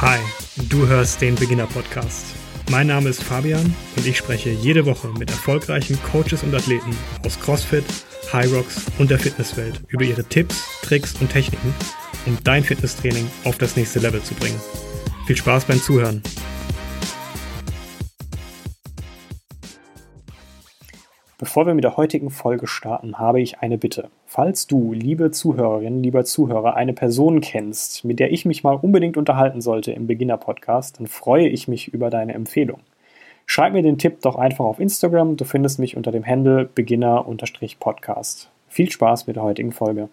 [0.00, 0.20] Hi,
[0.68, 2.26] du hörst den Beginner Podcast.
[2.70, 6.96] Mein Name ist Fabian und ich spreche jede Woche mit erfolgreichen Coaches und Athleten
[7.26, 7.82] aus CrossFit,
[8.32, 11.74] High Rocks und der Fitnesswelt über ihre Tipps, Tricks und Techniken,
[12.26, 14.60] um dein Fitnesstraining auf das nächste Level zu bringen.
[15.26, 16.22] Viel Spaß beim Zuhören.
[21.38, 24.12] Bevor wir mit der heutigen Folge starten, habe ich eine Bitte.
[24.38, 29.16] Falls du, liebe Zuhörerin, lieber Zuhörer, eine Person kennst, mit der ich mich mal unbedingt
[29.16, 32.78] unterhalten sollte im Beginner-Podcast, dann freue ich mich über deine Empfehlung.
[33.46, 35.36] Schreib mir den Tipp doch einfach auf Instagram.
[35.36, 38.48] Du findest mich unter dem Handle Beginner-Podcast.
[38.68, 40.08] Viel Spaß mit der heutigen Folge.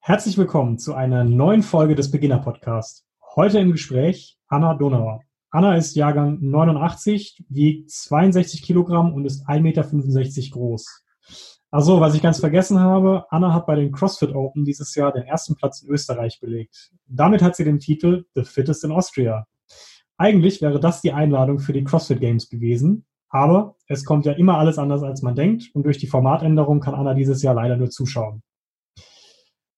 [0.00, 3.04] Herzlich willkommen zu einer neuen Folge des Beginner-Podcasts.
[3.36, 5.20] Heute im Gespräch Anna Donauer.
[5.50, 11.04] Anna ist Jahrgang 89, wiegt 62 Kilogramm und ist 1,65 Meter groß.
[11.74, 15.24] Also, was ich ganz vergessen habe, Anna hat bei den CrossFit Open dieses Jahr den
[15.24, 16.92] ersten Platz in Österreich belegt.
[17.08, 19.48] Damit hat sie den Titel The Fittest in Austria.
[20.16, 24.56] Eigentlich wäre das die Einladung für die CrossFit Games gewesen, aber es kommt ja immer
[24.56, 27.90] alles anders, als man denkt und durch die Formatänderung kann Anna dieses Jahr leider nur
[27.90, 28.44] zuschauen.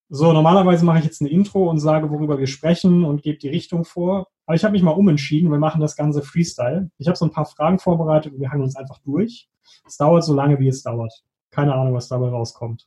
[0.07, 3.49] So, normalerweise mache ich jetzt eine Intro und sage, worüber wir sprechen und gebe die
[3.49, 4.27] Richtung vor.
[4.45, 5.49] Aber ich habe mich mal umentschieden.
[5.49, 6.91] Wir machen das Ganze Freestyle.
[6.99, 9.49] Ich habe so ein paar Fragen vorbereitet und wir hangen uns einfach durch.
[9.87, 11.23] Es dauert so lange, wie es dauert.
[11.57, 12.85] Keine Ahnung, was dabei rauskommt.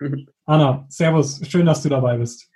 [0.00, 0.26] Mhm.
[0.44, 1.40] Anna, Servus.
[1.48, 2.50] Schön, dass du dabei bist.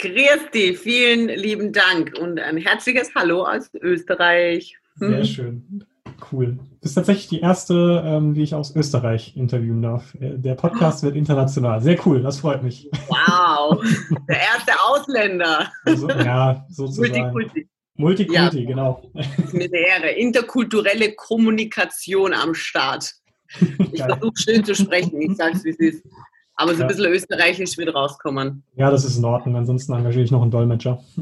[0.00, 0.78] Dich.
[0.78, 4.76] Vielen lieben Dank und ein herzliches Hallo aus Österreich.
[4.94, 5.84] Sehr schön.
[6.30, 6.52] Cool.
[6.52, 10.14] Du bist tatsächlich die erste, ähm, die ich aus Österreich interviewen darf.
[10.14, 11.82] Äh, der Podcast wird international.
[11.82, 12.88] Sehr cool, das freut mich.
[13.08, 13.82] Wow,
[14.28, 15.68] der erste Ausländer.
[15.84, 17.32] Also, ja, sozusagen.
[17.32, 17.68] Multikulti.
[17.96, 18.68] Multikulti, ja.
[18.68, 19.10] genau.
[19.14, 20.10] Das ist mir eine Ehre.
[20.10, 23.12] Interkulturelle Kommunikation am Start.
[23.92, 26.04] Ich versuche schön zu sprechen, ich sage es, wie es ist.
[26.56, 26.84] Aber so ja.
[26.84, 28.62] ein bisschen österreichisch wird rauskommen.
[28.76, 29.56] Ja, das ist in Ordnung.
[29.56, 31.02] Ansonsten engagiere ich noch einen Dolmetscher.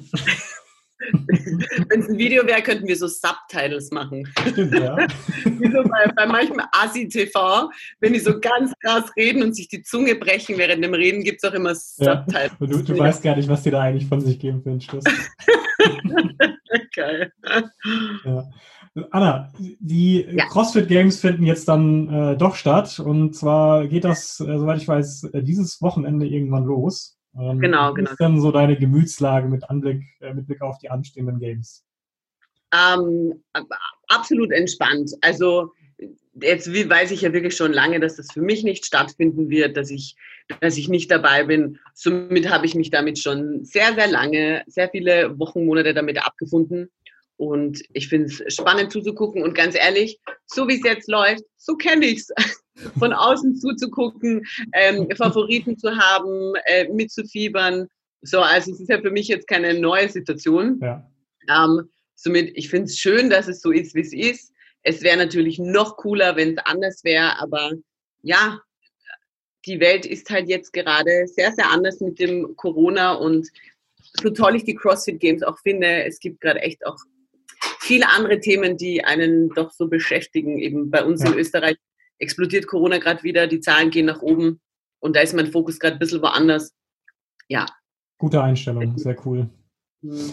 [1.89, 4.27] Wenn es ein Video wäre, könnten wir so Subtitles machen.
[4.48, 4.96] Stimmt, ja.
[5.45, 7.70] Wie so bei, bei manchem Asi-TV,
[8.01, 11.42] wenn die so ganz krass reden und sich die Zunge brechen während dem Reden, gibt
[11.42, 12.52] es auch immer Subtitles.
[12.61, 12.67] Ja.
[12.67, 15.05] Du, du weißt gar nicht, was die da eigentlich von sich geben für einen Schluss.
[16.95, 17.33] Geil.
[18.24, 18.45] Ja.
[19.11, 20.46] Anna, die ja.
[20.46, 22.98] CrossFit Games finden jetzt dann äh, doch statt.
[23.00, 27.18] Und zwar geht das, äh, soweit ich weiß, äh, dieses Wochenende irgendwann los.
[27.38, 28.06] Ähm, genau, genau.
[28.06, 31.84] Was ist denn so deine Gemütslage mit Anblick, äh, mit Blick auf die anstehenden Games?
[32.72, 33.42] Ähm,
[34.08, 35.12] absolut entspannt.
[35.20, 35.72] Also
[36.40, 39.90] jetzt weiß ich ja wirklich schon lange, dass das für mich nicht stattfinden wird, dass
[39.90, 40.17] ich,
[40.61, 41.78] dass ich nicht dabei bin.
[41.94, 46.90] Somit habe ich mich damit schon sehr, sehr lange, sehr viele Wochen, Monate damit abgefunden.
[47.40, 49.42] Und ich finde es spannend zuzugucken.
[49.42, 52.28] Und ganz ehrlich, so wie es jetzt läuft, so kenne ich es.
[52.98, 57.89] Von außen zuzugucken, ähm, Favoriten zu haben, äh, mitzufiebern.
[58.20, 60.80] So, also es ist ja für mich jetzt keine neue Situation.
[60.83, 61.11] Ja.
[61.48, 64.52] Ähm, somit, ich finde es schön, dass es so ist, wie es ist.
[64.83, 67.73] Es wäre natürlich noch cooler, wenn es anders wäre, aber
[68.20, 68.61] ja,
[69.64, 73.48] die Welt ist halt jetzt gerade sehr, sehr anders mit dem Corona und
[74.23, 76.98] so toll ich die CrossFit Games auch finde, es gibt gerade echt auch
[77.90, 80.58] viele andere Themen, die einen doch so beschäftigen.
[80.58, 81.30] Eben bei uns ja.
[81.30, 81.77] in Österreich
[82.18, 84.61] explodiert Corona gerade wieder, die Zahlen gehen nach oben
[85.01, 86.73] und da ist mein Fokus gerade ein bisschen woanders.
[87.48, 87.67] Ja.
[88.18, 89.48] Gute Einstellung, sehr cool.
[90.02, 90.30] Mhm.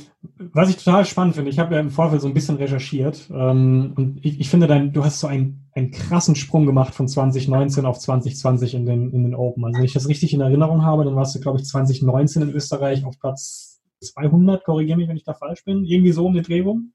[0.53, 3.93] Was ich total spannend finde, ich habe ja im Vorfeld so ein bisschen recherchiert ähm,
[3.95, 7.85] und ich, ich, finde, dein, du hast so einen, einen krassen Sprung gemacht von 2019
[7.85, 9.65] auf 2020 in den, in den Open.
[9.65, 12.51] Also wenn ich das richtig in Erinnerung habe, dann warst du, glaube ich, 2019 in
[12.51, 16.43] Österreich auf Platz 200, korrigiere mich, wenn ich da falsch bin, irgendwie so um den
[16.43, 16.93] Dreh rum.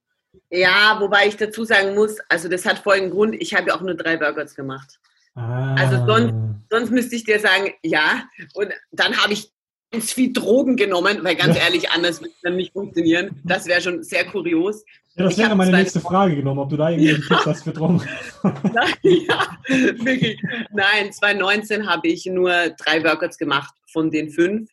[0.53, 3.81] Ja, wobei ich dazu sagen muss, also das hat folgenden Grund, ich habe ja auch
[3.81, 5.01] nur drei Workouts gemacht.
[5.35, 5.75] Ah.
[5.77, 6.35] Also sonst,
[6.69, 8.25] sonst müsste ich dir sagen, ja.
[8.53, 9.51] Und dann habe ich
[9.91, 13.41] ganz viel Drogen genommen, weil ganz ehrlich, anders würde es dann nicht funktionieren.
[13.45, 14.85] Das wäre schon sehr kurios.
[15.15, 17.73] Ja, das wäre meine nächste Frage genommen, ob du da irgendwie einen Tipps hast für
[17.73, 18.03] Drogen.
[19.03, 20.39] ja, wirklich.
[20.71, 24.71] Nein, 2019 habe ich nur drei Workouts gemacht von den fünf.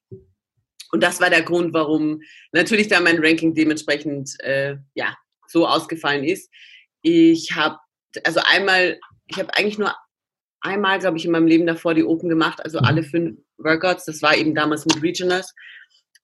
[0.92, 2.22] Und das war der Grund, warum
[2.52, 5.16] natürlich da mein Ranking dementsprechend äh, ja,
[5.50, 6.52] so ausgefallen ist.
[7.02, 7.78] Ich habe,
[8.24, 9.94] also einmal, ich habe eigentlich nur
[10.62, 14.06] einmal, glaube ich, in meinem Leben davor die Open gemacht, also alle fünf Workouts.
[14.06, 15.54] Das war eben damals mit Regionals.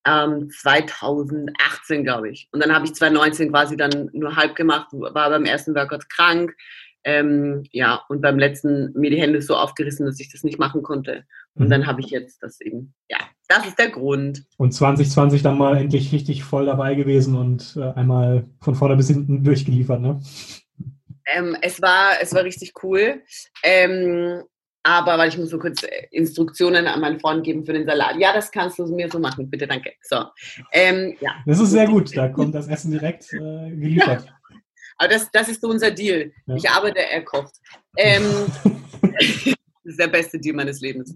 [0.07, 2.47] Ähm, 2018, glaube ich.
[2.51, 6.55] Und dann habe ich 2019 quasi dann nur halb gemacht, war beim ersten Workout krank.
[7.03, 10.83] Ähm, ja, und beim letzten mir die Hände so aufgerissen, dass ich das nicht machen
[10.83, 11.25] konnte.
[11.55, 11.69] Und mhm.
[11.69, 14.43] dann habe ich jetzt das eben, ja, das ist der Grund.
[14.57, 19.07] Und 2020 dann mal endlich richtig voll dabei gewesen und äh, einmal von vorne bis
[19.07, 20.19] hinten durchgeliefert, ne?
[21.27, 23.23] Ähm, es, war, es war richtig cool.
[23.63, 24.43] Ähm,
[24.83, 28.17] aber weil ich muss so kurz äh, Instruktionen an meinen Freund geben für den Salat.
[28.19, 29.93] Ja, das kannst du mir so machen, bitte, danke.
[30.03, 30.25] So,
[30.71, 31.31] ähm, ja.
[31.47, 34.25] Das ist sehr gut, da kommt das Essen direkt äh, geliefert.
[34.25, 34.31] Ja.
[34.97, 36.31] Aber das, das ist so unser Deal.
[36.45, 36.55] Ja.
[36.55, 37.55] Ich arbeite, er kocht.
[39.85, 41.15] Das ist der beste Deal meines Lebens.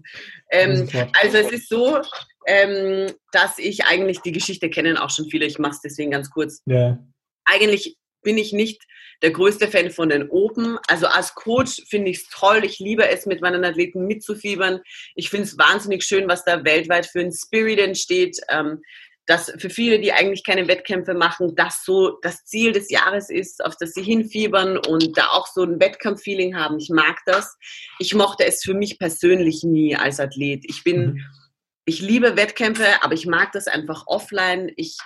[0.50, 0.88] Ähm,
[1.20, 2.00] also es ist so,
[2.46, 5.44] ähm, dass ich eigentlich die Geschichte kennen auch schon viele.
[5.44, 6.62] Ich mache es deswegen ganz kurz.
[6.66, 6.98] Ja.
[7.44, 8.82] Eigentlich bin ich nicht
[9.22, 10.78] der größte Fan von den Open.
[10.86, 12.64] Also als Coach finde ich es toll.
[12.64, 14.80] Ich liebe es, mit meinen Athleten mitzufiebern.
[15.14, 18.38] Ich finde es wahnsinnig schön, was da weltweit für ein Spirit entsteht.
[18.48, 18.80] Ähm,
[19.30, 23.64] dass für viele, die eigentlich keine Wettkämpfe machen, das so das Ziel des Jahres ist,
[23.64, 26.80] auf das sie hinfiebern und da auch so ein Wettkampffeeling haben.
[26.80, 27.56] Ich mag das.
[28.00, 30.64] Ich mochte es für mich persönlich nie als Athlet.
[30.66, 31.20] Ich bin, mhm.
[31.84, 34.72] ich liebe Wettkämpfe, aber ich mag das einfach offline.
[34.74, 34.98] Ich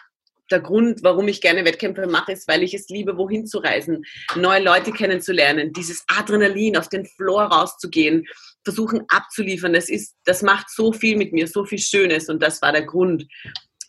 [0.50, 4.04] der Grund, warum ich gerne Wettkämpfe mache, ist, weil ich es liebe, wohin zu reisen,
[4.36, 8.26] neue Leute kennenzulernen, dieses Adrenalin auf den Floor rauszugehen,
[8.62, 9.72] versuchen abzuliefern.
[9.72, 12.84] Das ist, das macht so viel mit mir, so viel Schönes und das war der
[12.84, 13.26] Grund,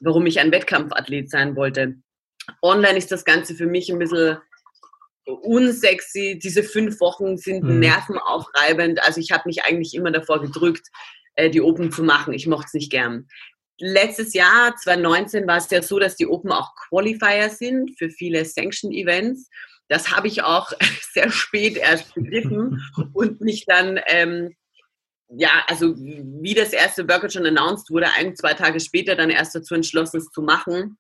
[0.01, 1.95] warum ich ein Wettkampfathlet sein wollte.
[2.61, 4.37] Online ist das Ganze für mich ein bisschen
[5.25, 6.39] unsexy.
[6.41, 7.79] Diese fünf Wochen sind mhm.
[7.79, 9.03] nervenaufreibend.
[9.03, 10.87] Also ich habe mich eigentlich immer davor gedrückt,
[11.35, 12.33] äh, die Open zu machen.
[12.33, 13.27] Ich mochte es nicht gern.
[13.77, 18.45] Letztes Jahr, 2019, war es ja so, dass die Open auch Qualifier sind für viele
[18.45, 19.49] Sanction-Events.
[19.89, 20.71] Das habe ich auch
[21.13, 22.81] sehr spät erst begriffen
[23.13, 24.55] und mich dann ähm,
[25.29, 29.55] ja, also wie das erste Workout schon announced wurde, ein, zwei Tage später dann erst
[29.55, 30.97] dazu entschlossen, es zu machen.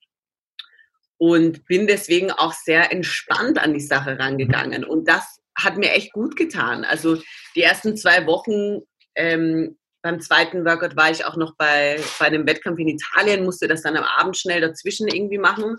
[1.17, 4.83] Und bin deswegen auch sehr entspannt an die Sache rangegangen.
[4.83, 6.83] Und das hat mir echt gut getan.
[6.83, 7.21] Also
[7.55, 8.81] die ersten zwei Wochen
[9.15, 13.67] ähm, beim zweiten Workout war ich auch noch bei, bei einem Wettkampf in Italien, musste
[13.67, 15.77] das dann am Abend schnell dazwischen irgendwie machen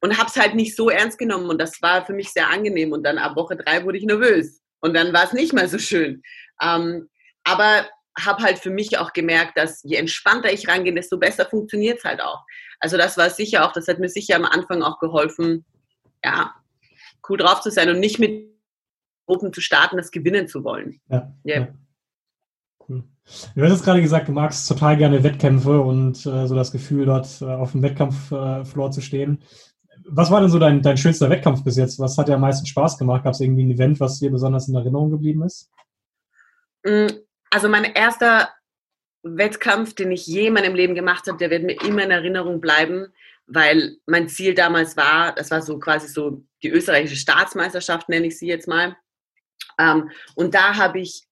[0.00, 1.48] und habe es halt nicht so ernst genommen.
[1.50, 2.92] Und das war für mich sehr angenehm.
[2.92, 4.60] Und dann ab Woche drei wurde ich nervös.
[4.80, 6.22] Und dann war es nicht mehr so schön.
[6.62, 7.08] Ähm,
[7.44, 7.86] aber
[8.18, 12.04] habe halt für mich auch gemerkt, dass je entspannter ich rangehe, desto besser funktioniert es
[12.04, 12.44] halt auch.
[12.80, 15.64] Also das war sicher auch, das hat mir sicher am Anfang auch geholfen,
[16.24, 16.54] ja,
[17.28, 18.54] cool drauf zu sein und nicht mit
[19.26, 21.00] Gruppen zu starten, das gewinnen zu wollen.
[21.08, 21.60] Ja, yeah.
[21.60, 21.68] ja.
[22.86, 23.04] Cool.
[23.54, 27.06] Du hast jetzt gerade gesagt, du magst total gerne Wettkämpfe und äh, so das Gefühl,
[27.06, 29.42] dort äh, auf dem Wettkampffloor äh, zu stehen.
[30.06, 31.98] Was war denn so dein, dein schönster Wettkampf bis jetzt?
[31.98, 33.24] Was hat dir am meisten Spaß gemacht?
[33.24, 35.70] Gab es irgendwie ein Event, was dir besonders in Erinnerung geblieben ist?
[36.84, 37.06] Mm,
[37.54, 38.52] also mein erster
[39.22, 42.60] Wettkampf, den ich je in meinem Leben gemacht habe, der wird mir immer in Erinnerung
[42.60, 43.06] bleiben,
[43.46, 48.40] weil mein Ziel damals war, das war so quasi so die österreichische Staatsmeisterschaft, nenne ich
[48.40, 48.96] sie jetzt mal.
[49.78, 51.28] Ähm, und da habe ich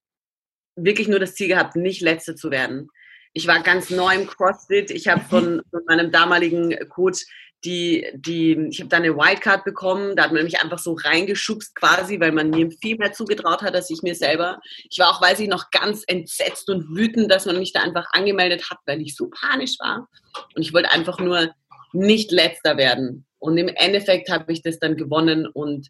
[0.77, 2.89] wirklich nur das Ziel gehabt, nicht Letzte zu werden.
[3.33, 4.91] Ich war ganz neu im CrossFit.
[4.91, 7.25] Ich habe von, von meinem damaligen Coach
[7.65, 11.75] die, die, ich habe da eine Wildcard bekommen, da hat man mich einfach so reingeschubst
[11.75, 14.59] quasi, weil man mir viel mehr zugetraut hat, als ich mir selber.
[14.89, 18.07] Ich war auch, weiß ich noch, ganz entsetzt und wütend, dass man mich da einfach
[18.11, 20.07] angemeldet hat, weil ich so panisch war.
[20.55, 21.53] Und ich wollte einfach nur
[21.93, 23.25] nicht letzter werden.
[23.39, 25.89] Und im Endeffekt habe ich das dann gewonnen und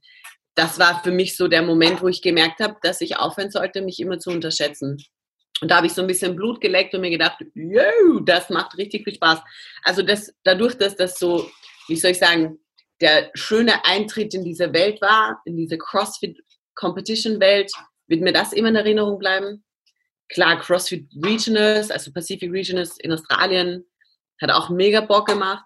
[0.56, 3.81] das war für mich so der Moment, wo ich gemerkt habe, dass ich aufhören sollte,
[3.81, 4.98] mich immer zu unterschätzen.
[5.61, 8.77] Und da habe ich so ein bisschen Blut geleckt und mir gedacht, yo, das macht
[8.77, 9.39] richtig viel Spaß.
[9.83, 11.50] Also das, dadurch, dass das so
[11.88, 12.59] wie soll ich sagen,
[13.01, 17.71] der schöne Eintritt in diese Welt war, in diese CrossFit-Competition-Welt,
[18.07, 19.63] wird mir das immer in Erinnerung bleiben.
[20.29, 23.85] Klar, CrossFit Regionals, also Pacific Regionals in Australien,
[24.41, 25.65] hat auch mega Bock gemacht.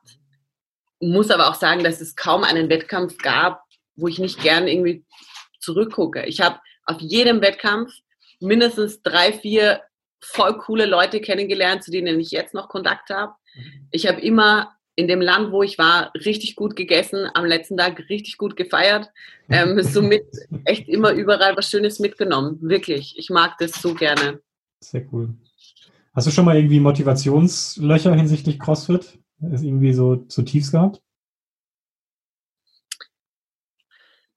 [1.00, 3.62] Muss aber auch sagen, dass es kaum einen Wettkampf gab,
[3.96, 5.06] wo ich nicht gern irgendwie
[5.60, 6.26] zurückgucke.
[6.26, 7.94] Ich habe auf jedem Wettkampf
[8.40, 9.82] mindestens drei, vier
[10.20, 13.34] voll coole Leute kennengelernt, zu denen ich jetzt noch Kontakt habe.
[13.56, 13.88] Mhm.
[13.92, 18.00] Ich habe immer in dem Land, wo ich war, richtig gut gegessen, am letzten Tag
[18.10, 19.12] richtig gut gefeiert.
[19.48, 20.26] Ähm, somit
[20.66, 22.58] echt immer überall was Schönes mitgenommen.
[22.62, 23.16] Wirklich.
[23.18, 24.42] Ich mag das so gerne.
[24.84, 25.36] Sehr cool.
[26.16, 29.20] Hast du schon mal irgendwie Motivationslöcher hinsichtlich CrossFit?
[29.52, 31.00] Ist irgendwie so zu tiefs gehabt?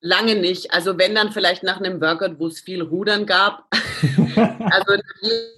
[0.03, 0.75] Lange nicht.
[0.75, 3.67] Also wenn dann vielleicht nach einem Workout, wo es viel Rudern gab.
[4.71, 5.03] also in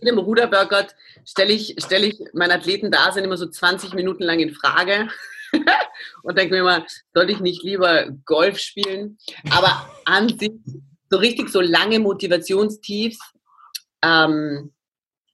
[0.00, 0.94] jedem Ruder-Workout
[1.25, 5.08] stelle ich, stell ich meinen Athleten da sind immer so 20 Minuten lang in Frage.
[6.22, 9.18] und denke mir mal, sollte ich nicht lieber Golf spielen?
[9.50, 10.52] Aber an sich
[11.11, 13.18] so richtig so lange Motivationstiefs,
[14.02, 14.72] ähm,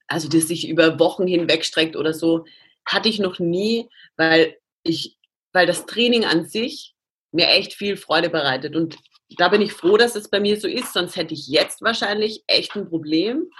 [0.08, 2.44] also das sich über Wochen hinweg streckt oder so,
[2.84, 5.16] hatte ich noch nie, weil ich,
[5.52, 6.94] weil das Training an sich
[7.32, 8.76] mir echt viel Freude bereitet.
[8.76, 8.96] Und
[9.36, 12.42] da bin ich froh, dass es bei mir so ist, sonst hätte ich jetzt wahrscheinlich
[12.46, 13.50] echt ein Problem,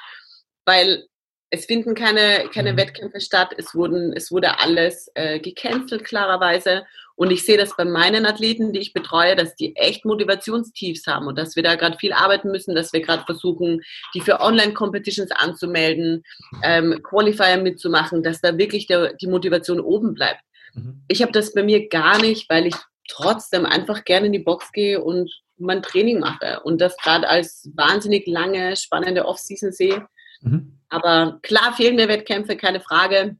[0.64, 1.06] weil
[1.50, 2.76] es finden keine, keine mhm.
[2.76, 3.54] Wettkämpfe statt.
[3.56, 6.84] Es, wurden, es wurde alles äh, gecancelt, klarerweise.
[7.16, 11.26] Und ich sehe das bei meinen Athleten, die ich betreue, dass die echt Motivationstiefs haben
[11.26, 13.80] und dass wir da gerade viel arbeiten müssen, dass wir gerade versuchen,
[14.14, 16.22] die für Online-Competitions anzumelden,
[16.62, 20.42] ähm, Qualifier mitzumachen, dass da wirklich der, die Motivation oben bleibt.
[20.74, 21.02] Mhm.
[21.08, 22.76] Ich habe das bei mir gar nicht, weil ich
[23.08, 27.68] trotzdem einfach gerne in die Box gehe und mein Training mache und das gerade als
[27.74, 30.06] wahnsinnig lange, spannende Off-Season sehe.
[30.40, 30.78] Mhm.
[30.88, 33.36] Aber klar fehlen mir Wettkämpfe, keine Frage.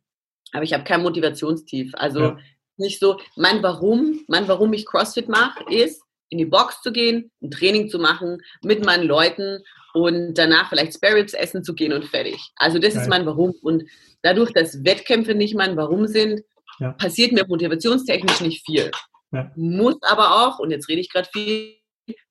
[0.53, 1.93] Aber ich habe kein Motivationstief.
[1.95, 2.39] Also ja.
[2.77, 7.31] nicht so, mein Warum, mein Warum ich CrossFit mache, ist, in die Box zu gehen,
[7.43, 9.63] ein Training zu machen mit meinen Leuten
[9.95, 12.39] und danach vielleicht Spare Ribs essen zu gehen und fertig.
[12.57, 13.03] Also das Geil.
[13.03, 13.55] ist mein Warum.
[13.63, 13.85] Und
[14.23, 16.43] dadurch, dass Wettkämpfe nicht mein Warum sind,
[16.81, 16.93] ja.
[16.93, 18.91] passiert mir motivationstechnisch nicht viel.
[19.33, 19.51] Ja.
[19.57, 21.77] Muss aber auch, und jetzt rede ich gerade viel,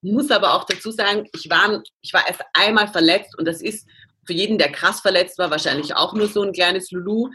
[0.02, 3.88] muss aber auch dazu sagen, ich war, ich war erst einmal verletzt und das ist
[4.26, 7.30] für jeden, der krass verletzt war, wahrscheinlich auch nur so ein kleines Lulu,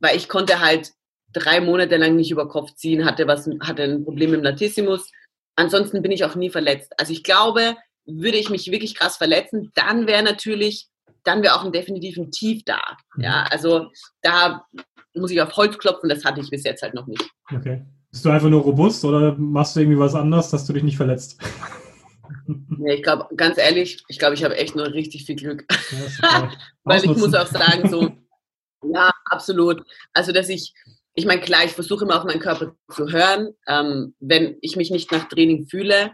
[0.00, 0.90] weil ich konnte halt
[1.32, 5.10] drei Monate lang nicht über Kopf ziehen, hatte was, hatte ein Problem im Latissimus.
[5.56, 6.92] Ansonsten bin ich auch nie verletzt.
[6.98, 10.88] Also ich glaube, würde ich mich wirklich krass verletzen, dann wäre natürlich,
[11.24, 12.82] dann wäre auch ein definitiven Tief da.
[13.16, 13.48] Ja, mhm.
[13.50, 13.90] also
[14.20, 14.66] da
[15.14, 17.24] muss ich auf Holz klopfen, das hatte ich bis jetzt halt noch nicht.
[17.54, 17.82] Okay.
[18.14, 20.96] Bist du einfach nur robust oder machst du irgendwie was anderes, dass du dich nicht
[20.96, 21.36] verletzt?
[22.46, 25.64] Nee, ich glaube, ganz ehrlich, ich glaube, ich habe echt nur richtig viel Glück.
[26.22, 26.50] Ja,
[26.84, 28.10] Weil ich muss auch sagen, so,
[28.94, 29.82] ja, absolut.
[30.12, 30.74] Also, dass ich,
[31.14, 33.54] ich meine, klar, ich versuche immer auf meinen Körper zu hören.
[33.66, 36.12] Ähm, wenn ich mich nicht nach Training fühle,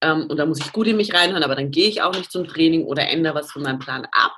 [0.00, 2.30] ähm, und da muss ich gut in mich reinhören, aber dann gehe ich auch nicht
[2.30, 4.32] zum Training oder ändere was von meinem Plan ab.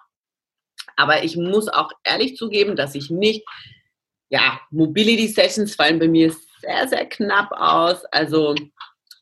[0.96, 3.46] Aber ich muss auch ehrlich zugeben, dass ich nicht,
[4.30, 6.28] ja, Mobility Sessions fallen bei mir
[6.60, 8.04] sehr, sehr knapp aus.
[8.06, 8.54] Also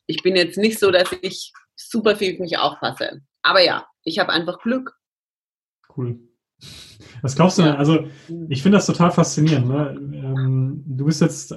[0.07, 3.21] ich bin jetzt nicht so, dass ich super viel mich aufpasse.
[3.41, 4.95] Aber ja, ich habe einfach Glück.
[5.95, 6.19] Cool.
[7.21, 7.75] Was glaubst du denn?
[7.75, 8.07] Also,
[8.49, 9.67] ich finde das total faszinierend.
[9.67, 9.95] Ne?
[10.13, 11.55] Ähm, du bist jetzt,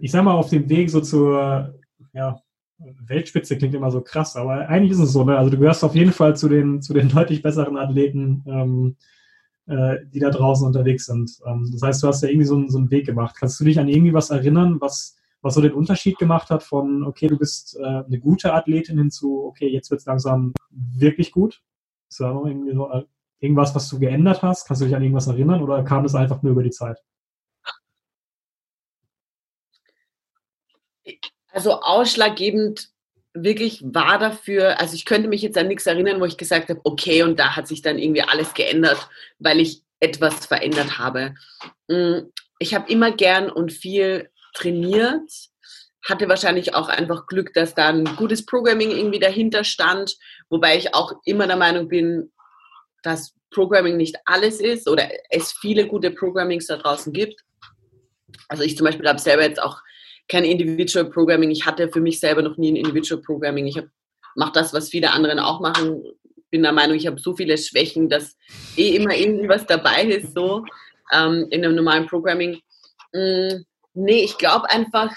[0.00, 1.74] ich sag mal, auf dem Weg so zur
[2.12, 2.40] ja,
[2.78, 5.24] Weltspitze, klingt immer so krass, aber eigentlich ist es so.
[5.24, 5.36] Ne?
[5.36, 8.96] Also, du gehörst auf jeden Fall zu den, zu den deutlich besseren Athleten, ähm,
[9.66, 11.30] äh, die da draußen unterwegs sind.
[11.46, 13.36] Ähm, das heißt, du hast ja irgendwie so, so einen Weg gemacht.
[13.38, 17.04] Kannst du dich an irgendwie was erinnern, was was so den Unterschied gemacht hat von,
[17.04, 21.60] okay, du bist äh, eine gute Athletin hinzu, okay, jetzt wird es langsam wirklich gut?
[22.08, 23.04] Ist da noch irgendwie so äh,
[23.40, 24.66] irgendwas, was du geändert hast?
[24.66, 26.98] Kannst du dich an irgendwas erinnern oder kam das einfach nur über die Zeit?
[31.52, 32.88] Also ausschlaggebend
[33.34, 36.80] wirklich war dafür, also ich könnte mich jetzt an nichts erinnern, wo ich gesagt habe,
[36.84, 41.34] okay, und da hat sich dann irgendwie alles geändert, weil ich etwas verändert habe.
[41.90, 45.30] Hm, ich habe immer gern und viel trainiert,
[46.02, 50.16] hatte wahrscheinlich auch einfach Glück, dass da ein gutes Programming irgendwie dahinter stand,
[50.48, 52.32] wobei ich auch immer der Meinung bin,
[53.02, 57.40] dass Programming nicht alles ist oder es viele gute Programmings da draußen gibt.
[58.48, 59.80] Also ich zum Beispiel habe selber jetzt auch
[60.28, 61.50] kein Individual Programming.
[61.50, 63.66] Ich hatte für mich selber noch nie ein Individual Programming.
[63.66, 63.80] Ich
[64.34, 66.02] mache das, was viele anderen auch machen.
[66.50, 68.36] Bin der Meinung, ich habe so viele Schwächen, dass
[68.76, 70.64] eh immer irgendwie was dabei ist, so
[71.12, 72.60] ähm, in einem normalen Programming.
[73.12, 75.14] Mm, Nee, ich glaube einfach,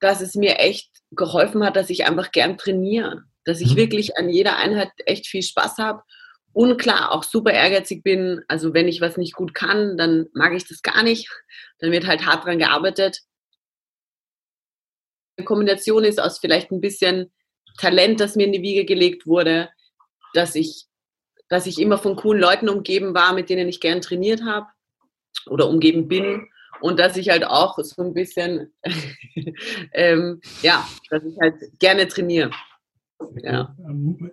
[0.00, 3.24] dass es mir echt geholfen hat, dass ich einfach gern trainiere.
[3.44, 3.76] Dass ich mhm.
[3.76, 6.02] wirklich an jeder Einheit echt viel Spaß habe.
[6.52, 8.42] Und klar, auch super ehrgeizig bin.
[8.46, 11.28] Also wenn ich was nicht gut kann, dann mag ich das gar nicht.
[11.78, 13.20] Dann wird halt hart dran gearbeitet.
[15.36, 17.32] Eine Kombination ist aus vielleicht ein bisschen
[17.78, 19.70] Talent, das mir in die Wiege gelegt wurde,
[20.34, 20.84] dass ich,
[21.48, 24.66] dass ich immer von coolen Leuten umgeben war, mit denen ich gern trainiert habe
[25.46, 26.51] oder umgeben bin
[26.82, 28.72] und dass ich halt auch so ein bisschen,
[29.92, 32.50] ähm, ja, dass ich halt gerne trainiere.
[33.42, 33.74] Ja.
[33.88, 34.30] Ähm,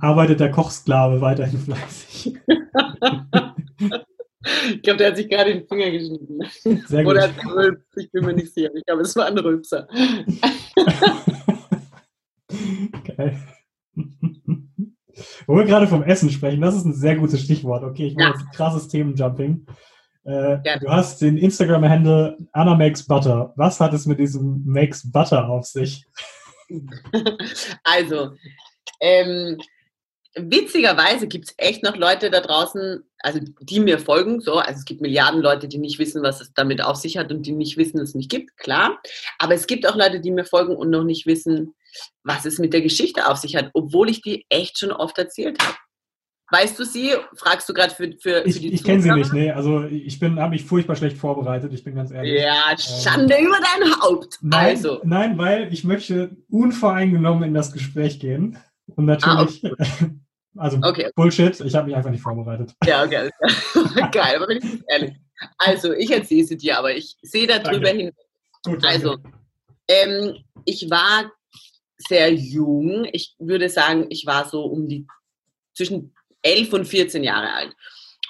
[0.00, 2.34] arbeitet der Kochsklave weiterhin fleißig?
[4.74, 6.40] ich glaube, der hat sich gerade den Finger geschnitten.
[6.86, 7.12] Sehr gut.
[7.12, 8.70] Oder hat gerülpst, ich bin mir nicht sicher.
[8.74, 9.86] Ich glaube, es war ein Rülpser.
[13.16, 13.38] Geil.
[15.46, 17.84] Wo wir gerade vom Essen sprechen, das ist ein sehr gutes Stichwort.
[17.84, 18.32] Okay, ich mache ja.
[18.32, 19.66] jetzt ein krasses Themenjumping.
[20.24, 20.78] Äh, ja.
[20.78, 23.52] Du hast den Instagram-Handle Anna Makes Butter.
[23.56, 26.04] Was hat es mit diesem Makes Butter auf sich?
[27.82, 28.30] Also,
[29.00, 29.58] ähm,
[30.36, 34.84] witzigerweise gibt es echt noch Leute da draußen, also die mir folgen, so, also es
[34.84, 37.76] gibt Milliarden Leute, die nicht wissen, was es damit auf sich hat und die nicht
[37.76, 39.00] wissen, dass es nicht gibt, klar.
[39.38, 41.74] Aber es gibt auch Leute, die mir folgen und noch nicht wissen,
[42.22, 45.60] was es mit der Geschichte auf sich hat, obwohl ich die echt schon oft erzählt
[45.60, 45.76] habe.
[46.50, 47.12] Weißt du sie?
[47.36, 49.50] Fragst du gerade für, für, für ich, die Ich kenne sie nicht, nee.
[49.50, 52.42] Also ich habe mich furchtbar schlecht vorbereitet, ich bin ganz ehrlich.
[52.42, 54.38] Ja, Schande ähm, über dein Haupt.
[54.42, 55.00] Nein, also.
[55.04, 58.58] nein, weil ich möchte unvoreingenommen in das Gespräch gehen.
[58.96, 60.06] Und natürlich, ah,
[60.56, 61.10] Also okay.
[61.14, 62.74] Bullshit, ich habe mich einfach nicht vorbereitet.
[62.84, 63.30] Ja, okay.
[64.12, 65.12] Geil, aber wenn ich ehrlich.
[65.58, 68.10] Also, ich erzähle sie dir, aber ich sehe darüber hin.
[68.64, 69.16] Gut, also,
[69.88, 71.30] ähm, ich war
[71.96, 73.06] sehr jung.
[73.12, 75.06] Ich würde sagen, ich war so um die
[75.74, 77.76] zwischen 11 und 14 Jahre alt.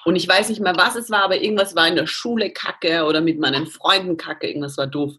[0.05, 3.05] Und ich weiß nicht mehr, was es war, aber irgendwas war in der Schule kacke
[3.05, 5.13] oder mit meinen Freunden kacke, irgendwas war doof.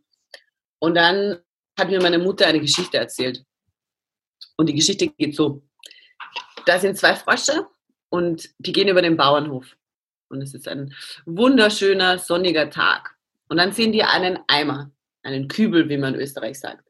[0.80, 1.38] Und dann
[1.78, 3.44] hat mir meine Mutter eine Geschichte erzählt.
[4.58, 5.64] Und die Geschichte geht so.
[6.66, 7.68] Da sind zwei Frösche
[8.10, 9.76] und die gehen über den Bauernhof.
[10.30, 10.94] Und es ist ein
[11.26, 13.16] wunderschöner, sonniger Tag.
[13.50, 14.92] Und dann sehen die einen Eimer,
[15.24, 16.88] einen Kübel, wie man in Österreich sagt.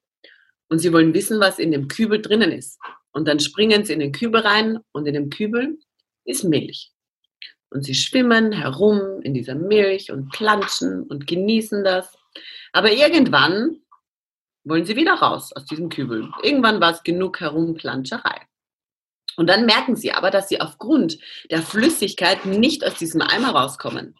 [0.70, 2.80] Und sie wollen wissen, was in dem Kübel drinnen ist.
[3.12, 5.78] Und dann springen sie in den Kübel rein und in dem Kübel
[6.26, 6.92] ist Milch.
[7.70, 12.18] Und sie schwimmen herum in dieser Milch und planschen und genießen das.
[12.74, 13.82] Aber irgendwann
[14.64, 16.30] wollen sie wieder raus aus diesem Kübel.
[16.44, 18.42] Irgendwann war es genug Herumplanscherei.
[19.38, 21.18] Und dann merken sie aber, dass sie aufgrund
[21.50, 24.16] der Flüssigkeit nicht aus diesem Eimer rauskommen.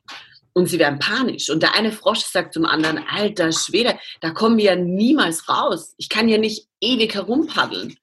[0.54, 1.50] Und sie werden panisch.
[1.50, 5.94] Und der eine Frosch sagt zum anderen, alter Schwede, da kommen wir ja niemals raus.
[5.98, 7.98] Ich kann ja nicht ewig herumpaddeln.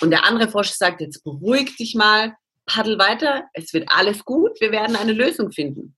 [0.00, 2.34] Und der andere Frosch sagt, jetzt beruhig dich mal,
[2.66, 5.96] paddel weiter, es wird alles gut, wir werden eine Lösung finden.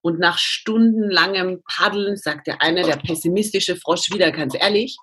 [0.00, 4.96] Und nach stundenlangem Paddeln sagt der eine, der pessimistische Frosch wieder ganz ehrlich,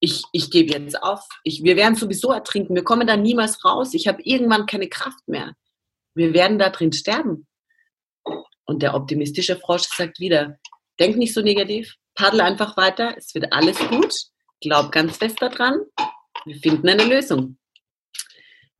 [0.00, 1.20] ich, ich gebe jetzt auf.
[1.44, 2.74] Ich, wir werden sowieso ertrinken.
[2.74, 3.92] Wir kommen da niemals raus.
[3.92, 5.54] Ich habe irgendwann keine Kraft mehr.
[6.14, 7.46] Wir werden da drin sterben.
[8.64, 10.58] Und der optimistische Frosch sagt wieder,
[10.98, 14.14] denk nicht so negativ, paddel einfach weiter, es wird alles gut,
[14.60, 15.80] glaub ganz fest daran,
[16.44, 17.58] wir finden eine Lösung.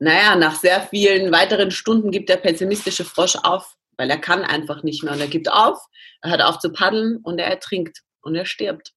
[0.03, 4.81] Naja, nach sehr vielen weiteren Stunden gibt der pessimistische Frosch auf, weil er kann einfach
[4.81, 5.77] nicht mehr und er gibt auf,
[6.23, 8.93] er hört auf zu paddeln und er ertrinkt und er stirbt.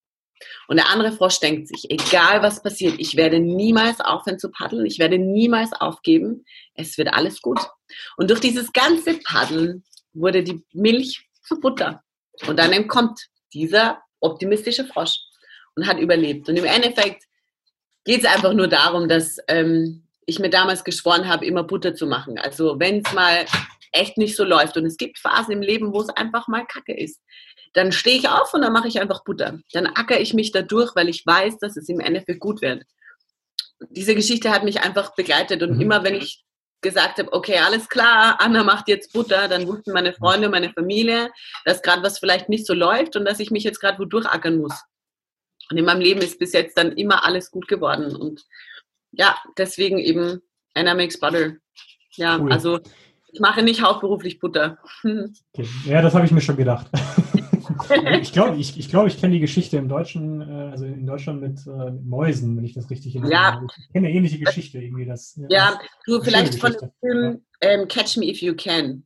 [0.67, 4.87] Und der andere Frosch denkt sich, egal was passiert, ich werde niemals aufhören zu paddeln,
[4.87, 7.61] ich werde niemals aufgeben, es wird alles gut.
[8.17, 9.85] Und durch dieses ganze Paddeln
[10.15, 12.03] wurde die Milch zu Butter.
[12.47, 15.19] Und dann entkommt dieser optimistische Frosch
[15.77, 16.49] und hat überlebt.
[16.49, 17.25] Und im Endeffekt
[18.07, 22.07] geht es einfach nur darum, dass ähm, ich mir damals geschworen habe, immer Butter zu
[22.07, 22.39] machen.
[22.39, 23.47] Also wenn es mal
[23.93, 26.97] echt nicht so läuft und es gibt Phasen im Leben, wo es einfach mal Kacke
[26.97, 27.21] ist,
[27.73, 29.59] dann stehe ich auf und dann mache ich einfach Butter.
[29.73, 32.85] Dann acker ich mich da durch, weil ich weiß, dass es im Endeffekt gut wird.
[33.91, 35.81] Diese Geschichte hat mich einfach begleitet und mhm.
[35.81, 36.45] immer wenn ich
[36.81, 41.31] gesagt habe, okay, alles klar, Anna macht jetzt Butter, dann wussten meine Freunde, meine Familie,
[41.65, 44.59] dass gerade was vielleicht nicht so läuft und dass ich mich jetzt gerade wo durchackern
[44.59, 44.75] muss.
[45.71, 48.15] Und in meinem Leben ist bis jetzt dann immer alles gut geworden.
[48.15, 48.45] Und
[49.17, 50.41] ja, deswegen eben
[50.75, 51.55] Anna makes butter.
[52.17, 52.53] Ja, cool.
[52.53, 52.81] also
[53.35, 54.79] ich mache nicht hauptberuflich Butter.
[55.57, 55.69] Okay.
[55.87, 56.89] Ja, das habe ich mir schon gedacht.
[58.21, 61.41] ich glaube, ich, ich, glaub, ich kenne die Geschichte im Deutschen, äh, also in Deutschland
[61.41, 63.33] mit, äh, mit Mäusen, wenn ich das richtig erinnere.
[63.33, 63.63] Ja.
[63.79, 65.07] Ich kenne eine ähnliche Geschichte irgendwie.
[65.07, 67.71] Das, ja, das du vielleicht von dem Film ja.
[67.71, 69.05] ähm, Catch Me If You Can.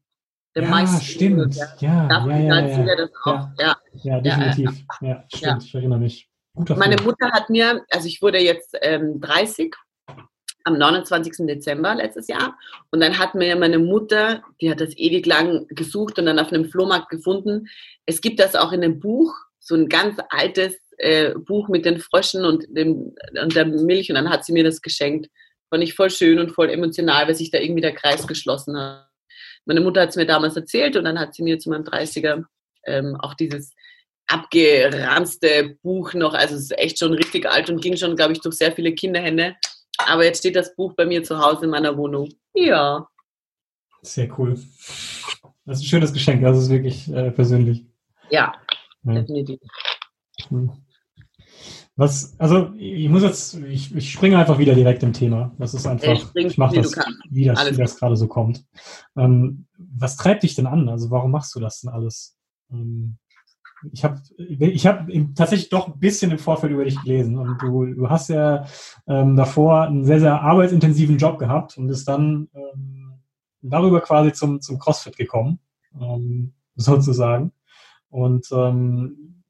[0.55, 1.57] The ja, Mice stimmt.
[1.57, 3.55] Ja, ja, ja, ja, ja.
[3.59, 3.77] Ja.
[4.03, 4.85] ja definitiv.
[5.03, 5.65] Ja, stimmt.
[5.65, 6.31] Ich erinnere mich.
[6.55, 6.97] Guter Meine.
[7.03, 9.75] Mutter hat mir, also ich wurde jetzt ähm, 30
[10.69, 11.47] am 29.
[11.47, 12.57] Dezember letztes Jahr.
[12.91, 16.53] Und dann hat mir meine Mutter, die hat das ewig lang gesucht und dann auf
[16.53, 17.69] einem Flohmarkt gefunden.
[18.07, 21.99] Es gibt das auch in einem Buch, so ein ganz altes äh, Buch mit den
[21.99, 24.09] Fröschen und, dem, und der Milch.
[24.09, 25.29] Und dann hat sie mir das geschenkt.
[25.71, 29.09] Fand ich voll schön und voll emotional, weil sich da irgendwie der Kreis geschlossen hat.
[29.67, 32.45] Meine Mutter hat es mir damals erzählt und dann hat sie mir zu meinem 30er
[32.87, 33.73] ähm, auch dieses
[34.29, 38.41] abgeranzte Buch noch, also es ist echt schon richtig alt und ging schon, glaube ich,
[38.41, 39.57] durch sehr viele Kinderhände.
[40.07, 42.29] Aber jetzt steht das Buch bei mir zu Hause in meiner Wohnung.
[42.55, 43.09] Ja.
[44.03, 44.55] Sehr cool.
[45.65, 47.85] Das ist ein schönes Geschenk, das ist wirklich äh, persönlich.
[48.31, 48.55] Ja,
[49.03, 49.61] ja, definitiv.
[50.49, 50.73] Hm.
[51.97, 55.53] Was, also ich muss jetzt, ich, ich springe einfach wieder direkt im Thema.
[55.59, 56.95] Das ist einfach, ich, ich mache das,
[57.29, 58.65] wie das, wie das gerade so kommt.
[59.17, 60.89] Ähm, was treibt dich denn an?
[60.89, 62.39] Also warum machst du das denn alles?
[62.71, 63.19] Ähm,
[63.93, 67.87] ich habe ich hab tatsächlich doch ein bisschen im Vorfeld über dich gelesen und du,
[67.87, 68.67] du hast ja
[69.07, 73.21] ähm, davor einen sehr, sehr arbeitsintensiven Job gehabt und bist dann ähm,
[73.63, 75.61] darüber quasi zum, zum CrossFit gekommen,
[76.01, 77.53] ähm, sozusagen.
[78.11, 79.43] Und ähm,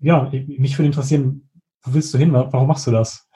[0.00, 1.48] ja, mich würde interessieren,
[1.82, 2.32] wo willst du hin?
[2.32, 3.28] Warum machst du das?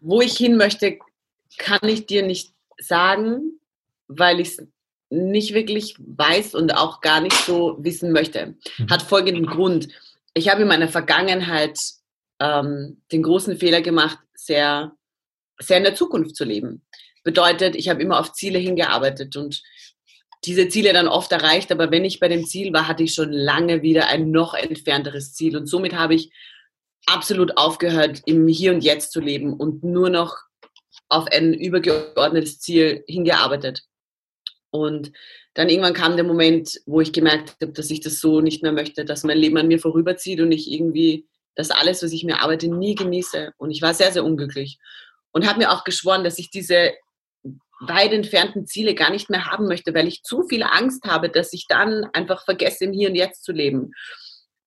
[0.00, 0.98] Wo ich hin möchte,
[1.58, 3.60] kann ich dir nicht sagen,
[4.08, 4.66] weil ich es
[5.10, 8.54] nicht wirklich weiß und auch gar nicht so wissen möchte.
[8.78, 8.90] Mhm.
[8.90, 9.88] Hat folgenden Grund.
[10.34, 11.78] Ich habe in meiner Vergangenheit
[12.38, 14.92] ähm, den großen Fehler gemacht, sehr,
[15.58, 16.82] sehr in der Zukunft zu leben.
[17.24, 19.62] Bedeutet, ich habe immer auf Ziele hingearbeitet und
[20.46, 23.30] diese Ziele dann oft erreicht, aber wenn ich bei dem Ziel war, hatte ich schon
[23.30, 26.32] lange wieder ein noch entfernteres Ziel und somit habe ich
[27.04, 30.36] absolut aufgehört, im Hier und Jetzt zu leben und nur noch
[31.08, 33.82] auf ein übergeordnetes Ziel hingearbeitet.
[34.70, 35.12] Und
[35.54, 38.72] dann irgendwann kam der Moment, wo ich gemerkt habe, dass ich das so nicht mehr
[38.72, 42.40] möchte, dass mein Leben an mir vorüberzieht und ich irgendwie das alles, was ich mir
[42.40, 43.52] arbeite, nie genieße.
[43.58, 44.78] Und ich war sehr, sehr unglücklich.
[45.32, 46.92] Und habe mir auch geschworen, dass ich diese
[47.80, 51.52] weit entfernten Ziele gar nicht mehr haben möchte, weil ich zu viel Angst habe, dass
[51.52, 53.92] ich dann einfach vergesse, im Hier und Jetzt zu leben.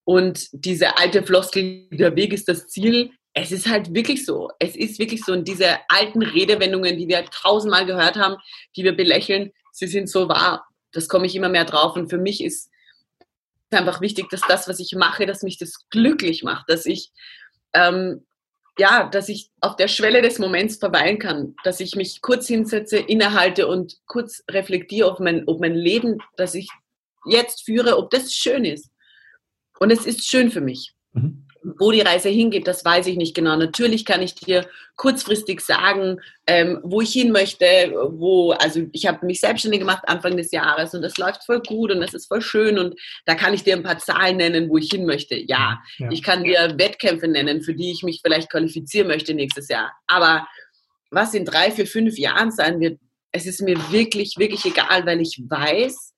[0.03, 4.49] Und diese alte Floskel, der Weg ist das Ziel, es ist halt wirklich so.
[4.59, 5.31] Es ist wirklich so.
[5.31, 8.35] Und diese alten Redewendungen, die wir tausendmal gehört haben,
[8.75, 10.67] die wir belächeln, sie sind so wahr.
[10.93, 11.95] Das komme ich immer mehr drauf.
[11.95, 12.69] Und für mich ist
[13.71, 17.11] einfach wichtig, dass das, was ich mache, dass mich das glücklich macht, dass ich
[17.73, 18.23] ähm,
[18.77, 22.97] ja, dass ich auf der Schwelle des Moments verweilen kann, dass ich mich kurz hinsetze,
[22.97, 26.67] innehalte und kurz reflektiere, ob mein, ob mein Leben, das ich
[27.25, 28.89] jetzt führe, ob das schön ist.
[29.79, 30.93] Und es ist schön für mich.
[31.13, 31.47] Mhm.
[31.79, 33.55] Wo die Reise hingeht, das weiß ich nicht genau.
[33.55, 37.65] Natürlich kann ich dir kurzfristig sagen, ähm, wo ich hin möchte,
[38.09, 41.91] wo, also ich habe mich selbstständig gemacht Anfang des Jahres und das läuft voll gut
[41.91, 44.77] und das ist voll schön und da kann ich dir ein paar Zahlen nennen, wo
[44.77, 45.35] ich hin möchte.
[45.35, 46.09] Ja, ja.
[46.11, 49.91] ich kann dir Wettkämpfe nennen, für die ich mich vielleicht qualifizieren möchte nächstes Jahr.
[50.07, 50.47] Aber
[51.11, 52.99] was in drei, vier, fünf Jahren sein wird,
[53.31, 56.12] es ist mir wirklich, wirklich egal, weil ich weiß,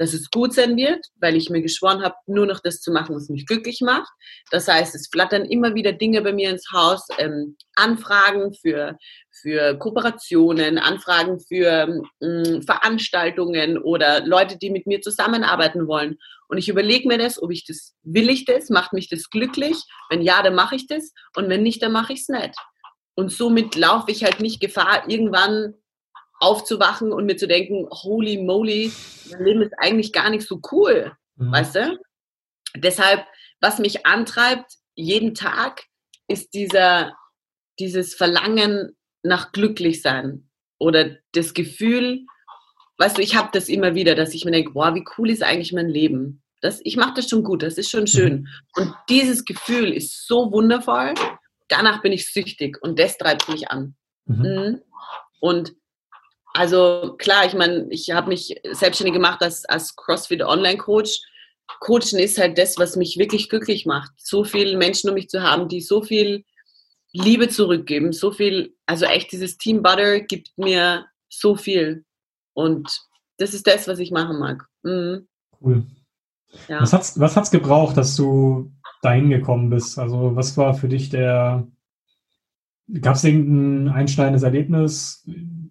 [0.00, 3.14] dass es gut sein wird, weil ich mir geschworen habe, nur noch das zu machen,
[3.14, 4.10] was mich glücklich macht.
[4.50, 8.96] Das heißt, es flattern immer wieder Dinge bei mir ins Haus, ähm, Anfragen für,
[9.30, 16.16] für Kooperationen, Anfragen für ähm, Veranstaltungen oder Leute, die mit mir zusammenarbeiten wollen.
[16.48, 19.76] Und ich überlege mir das, ob ich das, will ich das, macht mich das glücklich?
[20.08, 22.54] Wenn ja, dann mache ich das und wenn nicht, dann mache ich es nicht.
[23.16, 25.74] Und somit laufe ich halt nicht Gefahr, irgendwann
[26.40, 28.90] aufzuwachen und mir zu denken, holy moly,
[29.30, 31.52] mein Leben ist eigentlich gar nicht so cool, mhm.
[31.52, 31.98] weißt du?
[32.76, 33.24] Deshalb,
[33.60, 35.84] was mich antreibt jeden Tag,
[36.28, 37.14] ist dieser,
[37.78, 40.48] dieses Verlangen nach Glücklichsein
[40.78, 42.24] oder das Gefühl,
[42.98, 45.42] weißt du, ich habe das immer wieder, dass ich mir denke, wow, wie cool ist
[45.42, 46.42] eigentlich mein Leben?
[46.62, 48.42] Das, ich mache das schon gut, das ist schon schön.
[48.42, 48.48] Mhm.
[48.76, 51.14] Und dieses Gefühl ist so wundervoll,
[51.68, 53.94] danach bin ich süchtig und das treibt mich an.
[54.24, 54.42] Mhm.
[54.42, 54.82] mhm.
[55.42, 55.74] Und
[56.52, 61.20] also klar, ich meine, ich habe mich selbstständig gemacht als, als CrossFit Online Coach.
[61.80, 64.10] Coachen ist halt das, was mich wirklich glücklich macht.
[64.16, 66.44] So viele Menschen um mich zu haben, die so viel
[67.12, 72.04] Liebe zurückgeben, so viel, also echt dieses Team Butter gibt mir so viel.
[72.54, 73.00] Und
[73.38, 74.66] das ist das, was ich machen mag.
[74.82, 75.28] Mhm.
[75.60, 75.84] Cool.
[76.68, 76.80] Ja.
[76.80, 79.98] Was hat's, was hat's gebraucht, dass du dahin gekommen bist?
[79.98, 81.66] Also was war für dich der,
[83.00, 85.26] gab es irgendein einschneidendes Erlebnis,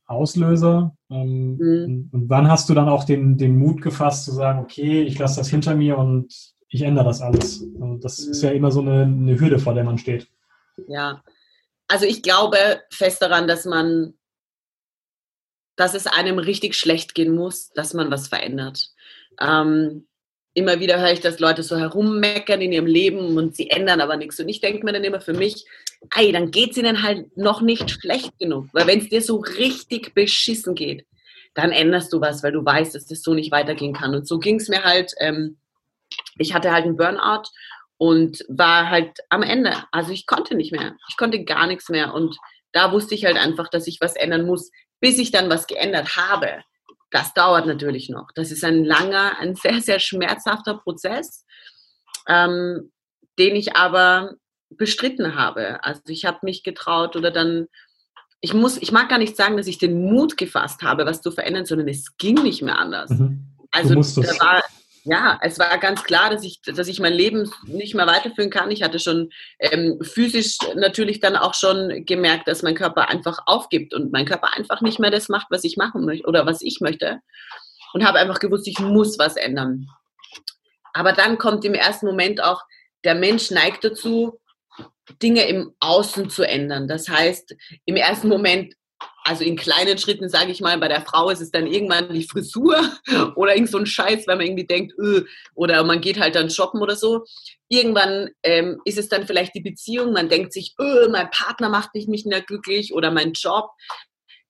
[0.10, 0.96] Auslöser?
[1.10, 2.10] Ähm, mhm.
[2.12, 5.40] und, wann hast du dann auch den, den Mut gefasst zu sagen, okay, ich lasse
[5.40, 6.34] das hinter mir und
[6.68, 7.64] ich ändere das alles?
[7.80, 8.32] Also das mhm.
[8.32, 10.28] ist ja immer so eine, eine Hürde, vor der man steht.
[10.88, 11.24] Ja,
[11.88, 12.58] also ich glaube
[12.92, 14.14] fest daran, dass man,
[15.76, 18.92] dass es einem richtig schlecht gehen muss, dass man was verändert.
[19.40, 20.08] Ähm,
[20.60, 24.18] immer wieder höre ich, dass Leute so herummeckern in ihrem Leben und sie ändern aber
[24.18, 24.40] nichts.
[24.40, 25.66] Und ich denke mir dann immer für mich,
[26.16, 28.68] ey, dann geht es ihnen halt noch nicht schlecht genug.
[28.74, 31.06] Weil wenn es dir so richtig beschissen geht,
[31.56, 34.14] dann änderst du was, weil du weißt, dass das so nicht weitergehen kann.
[34.14, 35.58] Und so ging es mir halt, ähm,
[36.38, 37.50] ich hatte halt einen Burnout
[37.98, 39.74] und war halt am Ende.
[39.92, 40.96] Also ich konnte nicht mehr.
[41.10, 42.14] Ich konnte gar nichts mehr.
[42.14, 42.38] Und
[42.72, 46.16] da wusste ich halt einfach, dass ich was ändern muss, bis ich dann was geändert
[46.16, 46.64] habe.
[47.12, 48.32] Das dauert natürlich noch.
[48.34, 51.46] Das ist ein langer, ein sehr, sehr schmerzhafter Prozess,
[52.28, 52.92] ähm,
[53.38, 54.36] den ich aber
[54.70, 55.84] bestritten habe.
[55.84, 57.68] Also ich habe mich getraut oder dann,
[58.42, 61.32] ich muss, ich mag gar nicht sagen, dass ich den Mut gefasst habe, was zu
[61.32, 63.10] verändern, sondern es ging nicht mehr anders.
[63.10, 63.46] Mhm.
[63.72, 64.64] Also da war,
[65.04, 68.72] ja, es war ganz klar, dass ich, dass ich mein Leben nicht mehr weiterführen kann.
[68.72, 73.94] Ich hatte schon ähm, physisch natürlich dann auch schon gemerkt, dass mein Körper einfach aufgibt
[73.94, 76.80] und mein Körper einfach nicht mehr das macht, was ich machen möchte oder was ich
[76.82, 77.20] möchte.
[77.94, 79.88] Und habe einfach gewusst, ich muss was ändern.
[80.94, 82.64] Aber dann kommt im ersten Moment auch,
[83.04, 84.40] der Mensch neigt dazu,
[85.22, 86.88] Dinge im Außen zu ändern.
[86.88, 88.76] Das heißt, im ersten Moment
[89.30, 92.24] also in kleinen Schritten, sage ich mal, bei der Frau ist es dann irgendwann die
[92.24, 92.82] Frisur
[93.36, 96.50] oder irgend so ein Scheiß, weil man irgendwie denkt, öh, oder man geht halt dann
[96.50, 97.26] shoppen oder so.
[97.68, 101.94] Irgendwann ähm, ist es dann vielleicht die Beziehung, man denkt sich, öh, mein Partner macht
[101.94, 103.70] mich nicht mehr glücklich oder mein Job.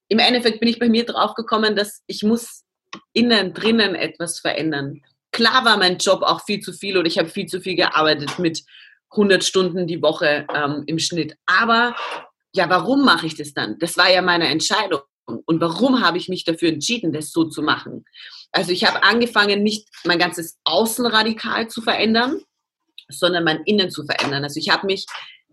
[0.08, 2.64] Im Endeffekt bin ich bei mir drauf gekommen, dass ich muss
[3.12, 5.02] innen drinnen etwas verändern.
[5.32, 8.40] Klar war mein Job auch viel zu viel oder ich habe viel zu viel gearbeitet
[8.40, 8.64] mit
[9.12, 11.36] 100 Stunden die Woche ähm, im Schnitt.
[11.46, 11.96] Aber
[12.54, 13.78] ja, warum mache ich das dann?
[13.80, 15.02] Das war ja meine Entscheidung.
[15.26, 18.06] Und warum habe ich mich dafür entschieden, das so zu machen?
[18.52, 22.42] Also ich habe angefangen, nicht mein ganzes Außen radikal zu verändern,
[23.10, 24.44] sondern mein Innen zu verändern.
[24.44, 25.06] Also ich habe mich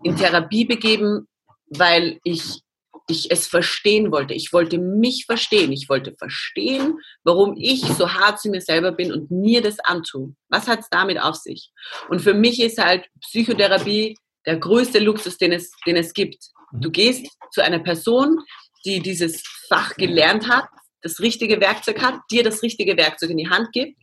[0.02, 1.28] in Therapie begeben,
[1.68, 2.62] weil ich
[3.08, 4.34] ich es verstehen wollte.
[4.34, 5.72] Ich wollte mich verstehen.
[5.72, 10.34] Ich wollte verstehen, warum ich so hart zu mir selber bin und mir das antue.
[10.48, 11.70] Was hat es damit auf sich?
[12.08, 16.50] Und für mich ist halt Psychotherapie der größte Luxus, den es, den es gibt.
[16.72, 18.38] Du gehst zu einer Person,
[18.84, 20.68] die dieses Fach gelernt hat,
[21.02, 23.98] das richtige Werkzeug hat, dir das richtige Werkzeug in die Hand gibt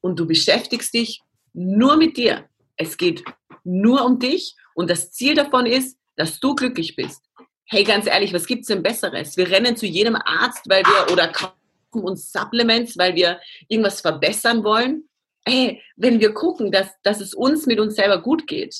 [0.00, 1.20] und du beschäftigst dich
[1.52, 2.48] nur mit dir.
[2.76, 3.24] Es geht
[3.62, 7.22] nur um dich und das Ziel davon ist, dass du glücklich bist.
[7.66, 9.36] Hey, ganz ehrlich, was gibt's denn Besseres?
[9.36, 11.54] Wir rennen zu jedem Arzt, weil wir oder kaufen
[11.92, 15.08] uns Supplements, weil wir irgendwas verbessern wollen.
[15.46, 18.74] Hey, wenn wir gucken, dass, dass es uns mit uns selber gut geht,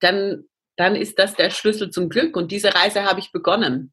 [0.00, 0.44] dann,
[0.76, 2.36] dann ist das der Schlüssel zum Glück.
[2.36, 3.92] Und diese Reise habe ich begonnen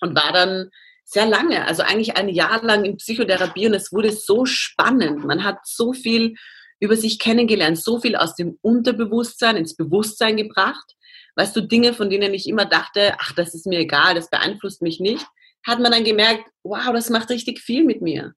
[0.00, 0.70] und war dann
[1.04, 5.24] sehr lange, also eigentlich ein Jahr lang in Psychotherapie und es wurde so spannend.
[5.24, 6.34] Man hat so viel
[6.80, 10.94] über sich kennengelernt, so viel aus dem Unterbewusstsein ins Bewusstsein gebracht.
[11.36, 14.82] Weißt du, Dinge, von denen ich immer dachte, ach, das ist mir egal, das beeinflusst
[14.82, 15.26] mich nicht,
[15.66, 18.34] hat man dann gemerkt, wow, das macht richtig viel mit mir.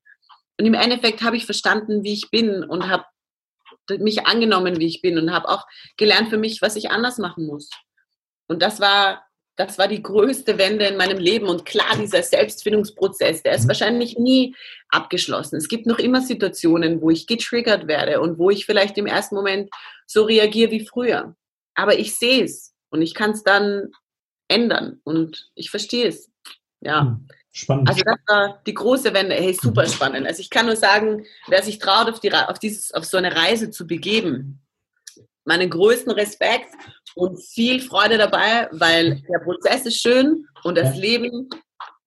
[0.60, 3.06] Und im Endeffekt habe ich verstanden, wie ich bin und habe
[4.00, 5.66] mich angenommen, wie ich bin und habe auch
[5.98, 7.70] gelernt für mich, was ich anders machen muss.
[8.48, 9.24] Und das war,
[9.56, 11.48] das war die größte Wende in meinem Leben.
[11.48, 13.68] Und klar, dieser Selbstfindungsprozess, der ist mhm.
[13.70, 14.56] wahrscheinlich nie
[14.90, 15.58] abgeschlossen.
[15.58, 19.36] Es gibt noch immer Situationen, wo ich getriggert werde und wo ich vielleicht im ersten
[19.36, 19.70] Moment
[20.06, 21.36] so reagiere wie früher.
[21.76, 23.92] Aber ich sehe es und ich kann es dann
[24.48, 26.32] ändern und ich verstehe es.
[26.82, 27.02] Ja.
[27.02, 27.90] Hm, spannend.
[27.90, 29.36] Also das war die große Wende.
[29.36, 29.92] Hey, super mhm.
[29.92, 30.28] spannend.
[30.28, 33.36] Also ich kann nur sagen, wer sich traut, auf, die, auf, dieses, auf so eine
[33.36, 34.62] Reise zu begeben,
[35.46, 36.70] meinen größten Respekt
[37.16, 41.50] und viel Freude dabei, weil der Prozess ist schön und das Leben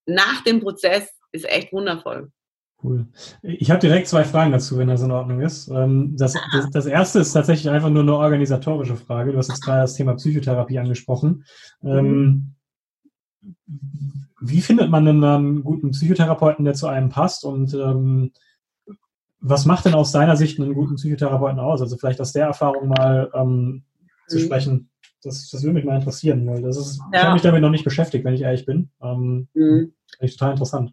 [0.07, 2.31] nach dem Prozess ist echt wundervoll.
[2.83, 3.07] Cool.
[3.43, 5.69] Ich habe direkt zwei Fragen dazu, wenn das in Ordnung ist.
[5.69, 9.33] Ähm, das, das, das, erste ist tatsächlich einfach nur eine organisatorische Frage.
[9.33, 11.45] Du hast jetzt gerade das Thema Psychotherapie angesprochen.
[11.85, 12.55] Ähm,
[14.41, 17.45] wie findet man denn einen guten Psychotherapeuten, der zu einem passt?
[17.45, 18.33] Und ähm,
[19.41, 21.81] was macht denn aus deiner Sicht einen guten Psychotherapeuten aus?
[21.81, 23.85] Also vielleicht aus der Erfahrung mal ähm,
[24.29, 24.43] zu mhm.
[24.43, 24.91] sprechen.
[25.23, 27.19] Das, das würde mich mal interessieren, weil das ist, ja.
[27.19, 28.91] ich habe mich damit noch nicht beschäftigt, wenn ich ehrlich bin.
[29.03, 29.93] Ähm, mhm.
[30.07, 30.93] Finde ich total interessant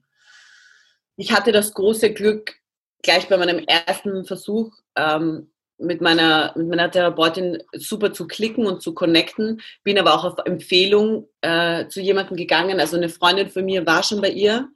[1.18, 2.56] ich hatte das große Glück,
[3.02, 8.82] gleich bei meinem ersten Versuch ähm, mit, meiner, mit meiner Therapeutin super zu klicken und
[8.82, 9.62] zu connecten.
[9.84, 12.80] Bin aber auch auf Empfehlung äh, zu jemandem gegangen.
[12.80, 14.70] Also eine Freundin von mir war schon bei ihr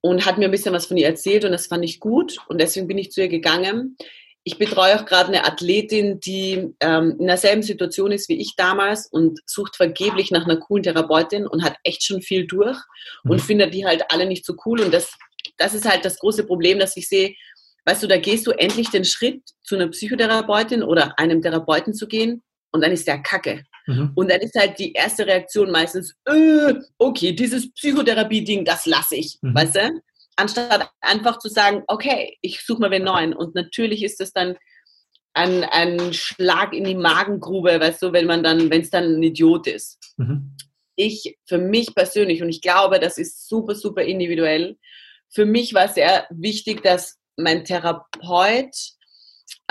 [0.00, 2.60] und hat mir ein bisschen was von ihr erzählt und das fand ich gut und
[2.60, 3.96] deswegen bin ich zu ihr gegangen.
[4.44, 9.06] Ich betreue auch gerade eine Athletin, die ähm, in derselben Situation ist wie ich damals
[9.06, 12.78] und sucht vergeblich nach einer coolen Therapeutin und hat echt schon viel durch
[13.24, 13.42] und mhm.
[13.42, 15.10] findet die halt alle nicht so cool und das
[15.56, 17.34] das ist halt das große Problem, dass ich sehe,
[17.88, 22.06] weißt du, da gehst du endlich den Schritt zu einer Psychotherapeutin oder einem Therapeuten zu
[22.06, 23.64] gehen und dann ist der Kacke.
[23.86, 24.12] Mhm.
[24.14, 29.38] Und dann ist halt die erste Reaktion meistens, äh, okay, dieses Psychotherapie-Ding, das lasse ich,
[29.40, 29.54] mhm.
[29.54, 30.02] weißt du?
[30.36, 33.32] Anstatt einfach zu sagen, okay, ich suche mal wen neuen.
[33.32, 34.56] Und natürlich ist das dann
[35.32, 39.22] ein, ein Schlag in die Magengrube, weißt du, wenn man dann, wenn es dann ein
[39.22, 39.98] Idiot ist.
[40.18, 40.54] Mhm.
[40.94, 44.76] Ich, für mich persönlich, und ich glaube, das ist super, super individuell,
[45.30, 48.74] für mich war sehr wichtig, dass mein Therapeut,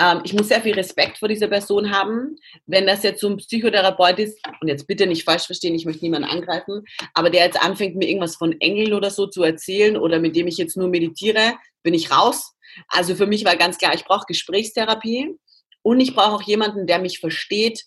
[0.00, 2.36] ähm, ich muss sehr viel Respekt vor dieser Person haben.
[2.66, 6.04] Wenn das jetzt so ein Psychotherapeut ist, und jetzt bitte nicht falsch verstehen, ich möchte
[6.04, 10.18] niemanden angreifen, aber der jetzt anfängt, mir irgendwas von Engeln oder so zu erzählen oder
[10.18, 12.54] mit dem ich jetzt nur meditiere, bin ich raus.
[12.88, 15.36] Also für mich war ganz klar, ich brauche Gesprächstherapie
[15.82, 17.84] und ich brauche auch jemanden, der mich versteht,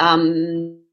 [0.00, 0.86] ähm,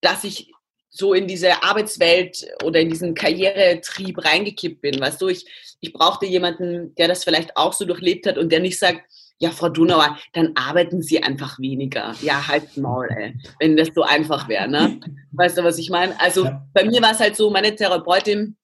[0.00, 0.52] dass ich
[0.90, 5.00] so in diese Arbeitswelt oder in diesen Karrieretrieb reingekippt bin.
[5.00, 5.46] Weißt du, ich,
[5.80, 9.02] ich brauchte jemanden, der das vielleicht auch so durchlebt hat und der nicht sagt,
[9.38, 12.14] ja, Frau Dunauer, dann arbeiten Sie einfach weniger.
[12.20, 14.68] Ja, halt Maul, ey, wenn das so einfach wäre.
[14.68, 15.00] Ne?
[15.32, 16.18] Weißt du, was ich meine?
[16.20, 16.62] Also ja.
[16.74, 18.56] bei mir war es halt so, meine Therapeutin,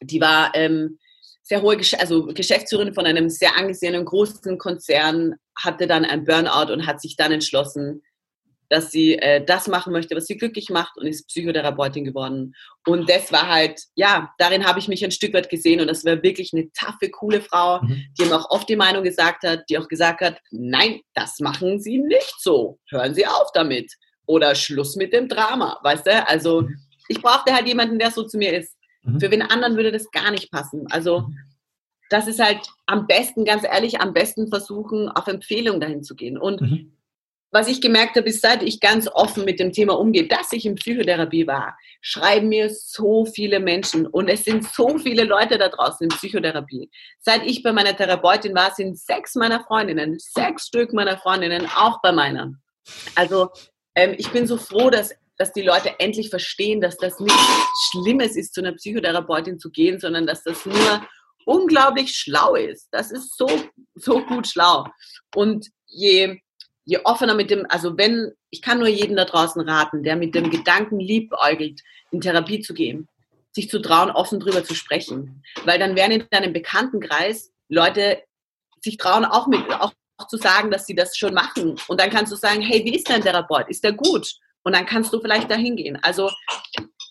[0.00, 0.98] die war ähm,
[1.42, 6.72] sehr hohe, Gesch also Geschäftsführerin von einem sehr angesehenen großen Konzern, hatte dann ein Burnout
[6.72, 8.02] und hat sich dann entschlossen,
[8.72, 12.54] dass sie äh, das machen möchte, was sie glücklich macht und ist Psychotherapeutin geworden.
[12.86, 16.06] Und das war halt, ja, darin habe ich mich ein Stück weit gesehen und das
[16.06, 18.06] war wirklich eine taffe, coole Frau, mhm.
[18.18, 21.80] die mir auch oft die Meinung gesagt hat, die auch gesagt hat, nein, das machen
[21.80, 22.78] Sie nicht so.
[22.88, 23.92] Hören Sie auf damit.
[24.24, 26.26] Oder Schluss mit dem Drama, weißt du?
[26.26, 26.66] Also
[27.08, 28.74] ich brauchte halt jemanden, der so zu mir ist.
[29.02, 29.20] Mhm.
[29.20, 30.86] Für wen anderen würde das gar nicht passen.
[30.88, 31.28] Also
[32.08, 36.38] das ist halt am besten, ganz ehrlich, am besten versuchen, auf Empfehlung dahin zu gehen.
[36.38, 36.92] Und mhm
[37.52, 40.64] was ich gemerkt habe, ist, seit ich ganz offen mit dem Thema umgehe, dass ich
[40.64, 45.68] in Psychotherapie war, schreiben mir so viele Menschen und es sind so viele Leute da
[45.68, 46.90] draußen in Psychotherapie.
[47.20, 52.00] Seit ich bei meiner Therapeutin war, sind sechs meiner Freundinnen, sechs Stück meiner Freundinnen auch
[52.00, 52.54] bei meiner.
[53.14, 53.50] Also
[53.94, 58.34] ähm, ich bin so froh, dass, dass die Leute endlich verstehen, dass das nichts Schlimmes
[58.34, 61.06] ist, zu einer Psychotherapeutin zu gehen, sondern dass das nur
[61.44, 62.88] unglaublich schlau ist.
[62.92, 63.48] Das ist so,
[63.94, 64.86] so gut schlau.
[65.34, 66.40] Und je,
[66.84, 70.34] je offener mit dem, also wenn, ich kann nur jedem da draußen raten, der mit
[70.34, 73.08] dem Gedanken liebäugelt, in Therapie zu gehen,
[73.52, 75.42] sich zu trauen, offen drüber zu sprechen.
[75.64, 78.22] Weil dann werden in deinem Bekanntenkreis Leute
[78.82, 79.92] sich trauen, auch mit, auch
[80.28, 81.76] zu sagen, dass sie das schon machen.
[81.88, 83.68] Und dann kannst du sagen, hey, wie ist dein Therapeut?
[83.68, 84.32] Ist der gut?
[84.64, 85.98] Und dann kannst du vielleicht dahin gehen.
[86.02, 86.30] Also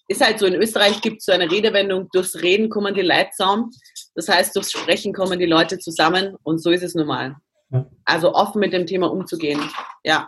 [0.07, 3.29] ist halt so, in Österreich gibt es so eine Redewendung, durchs Reden kommen die Leute
[3.35, 3.71] zusammen.
[4.15, 7.35] Das heißt, durchs Sprechen kommen die Leute zusammen und so ist es normal.
[7.71, 7.85] Ja.
[8.05, 9.59] Also offen mit dem Thema umzugehen.
[10.03, 10.27] Ja.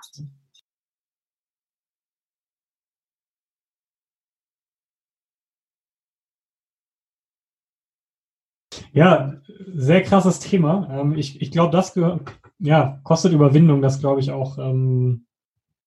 [8.92, 9.34] Ja,
[9.74, 10.88] sehr krasses Thema.
[10.92, 11.96] Ähm, ich, ich glaube, das
[12.60, 15.26] ja, kostet Überwindung, das glaube ich auch ähm,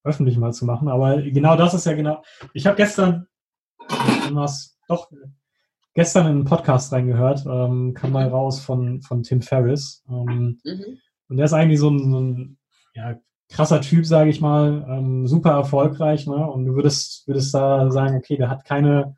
[0.04, 0.88] öffentlich mal zu machen.
[0.88, 2.22] Aber genau das ist ja genau.
[2.52, 3.28] Ich habe gestern
[4.32, 5.10] was doch
[5.94, 10.04] gestern in einen Podcast reingehört, ähm, kam mal raus von, von Tim Ferriss.
[10.08, 10.98] Ähm, mhm.
[11.28, 12.58] Und der ist eigentlich so ein, so ein
[12.94, 13.16] ja,
[13.50, 16.26] krasser Typ, sage ich mal, ähm, super erfolgreich.
[16.26, 16.36] Ne?
[16.50, 19.16] Und du würdest, würdest da sagen, okay, der hat keine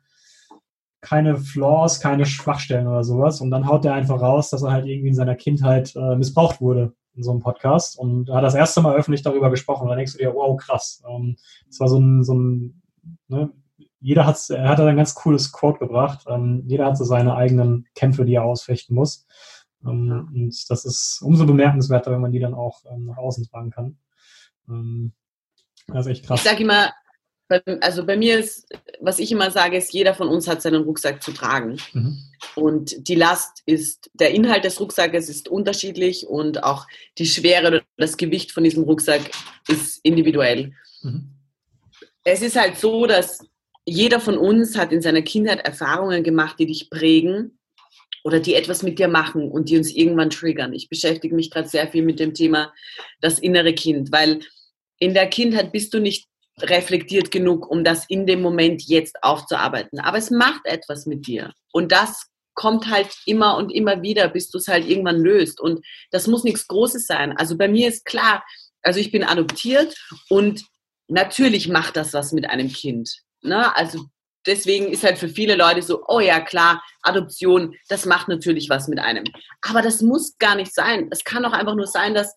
[1.01, 3.41] keine Flaws, keine Schwachstellen oder sowas.
[3.41, 6.61] Und dann haut der einfach raus, dass er halt irgendwie in seiner Kindheit äh, missbraucht
[6.61, 7.97] wurde in so einem Podcast.
[7.97, 9.83] Und hat das erste Mal öffentlich darüber gesprochen.
[9.83, 11.01] Und dann denkst du dir, wow, krass.
[11.09, 12.81] Ähm, das war so ein, so ein
[13.27, 13.49] ne?
[14.01, 16.25] jeder hat, er hat ein ganz cooles Quote gebracht.
[16.27, 19.25] Ähm, jeder hat so seine eigenen Kämpfe, die er ausfechten muss.
[19.83, 23.71] Ähm, und das ist umso bemerkenswerter, wenn man die dann auch ähm, nach außen tragen
[23.71, 23.97] kann.
[24.67, 25.13] Ähm,
[25.87, 26.39] das ist echt krass.
[26.39, 26.91] Ich sage immer,
[27.81, 28.67] also bei mir ist,
[28.99, 31.77] was ich immer sage, ist, jeder von uns hat seinen Rucksack zu tragen.
[31.93, 32.17] Mhm.
[32.55, 36.85] Und die Last ist, der Inhalt des Rucksackes ist unterschiedlich und auch
[37.17, 39.31] die Schwere oder das Gewicht von diesem Rucksack
[39.67, 40.73] ist individuell.
[41.01, 41.31] Mhm.
[42.23, 43.39] Es ist halt so, dass
[43.85, 47.58] jeder von uns hat in seiner Kindheit Erfahrungen gemacht, die dich prägen
[48.23, 50.73] oder die etwas mit dir machen und die uns irgendwann triggern.
[50.73, 52.73] Ich beschäftige mich gerade sehr viel mit dem Thema
[53.21, 54.39] das innere Kind, weil
[54.99, 56.27] in der Kindheit bist du nicht
[56.61, 59.99] reflektiert genug, um das in dem Moment jetzt aufzuarbeiten.
[59.99, 61.53] Aber es macht etwas mit dir.
[61.71, 65.61] Und das kommt halt immer und immer wieder, bis du es halt irgendwann löst.
[65.61, 67.37] Und das muss nichts Großes sein.
[67.37, 68.43] Also bei mir ist klar,
[68.81, 69.95] also ich bin adoptiert
[70.29, 70.65] und
[71.07, 73.21] natürlich macht das was mit einem Kind.
[73.41, 73.75] Ne?
[73.75, 74.05] Also
[74.45, 78.87] deswegen ist halt für viele Leute so, oh ja, klar, Adoption, das macht natürlich was
[78.87, 79.23] mit einem.
[79.61, 81.07] Aber das muss gar nicht sein.
[81.11, 82.35] Es kann auch einfach nur sein, dass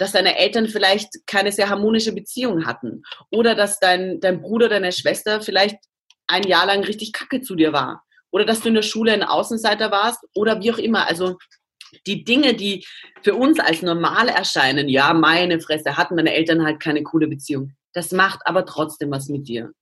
[0.00, 4.92] dass deine Eltern vielleicht keine sehr harmonische Beziehung hatten oder dass dein, dein Bruder, deine
[4.92, 5.76] Schwester vielleicht
[6.26, 9.22] ein Jahr lang richtig kacke zu dir war oder dass du in der Schule ein
[9.22, 11.06] Außenseiter warst oder wie auch immer.
[11.06, 11.36] Also
[12.06, 12.86] die Dinge, die
[13.22, 17.74] für uns als normal erscheinen, ja, meine Fresse, hatten meine Eltern halt keine coole Beziehung.
[17.92, 19.72] Das macht aber trotzdem was mit dir.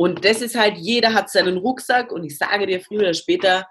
[0.00, 3.66] Und das ist halt, jeder hat seinen Rucksack und ich sage dir, früher oder später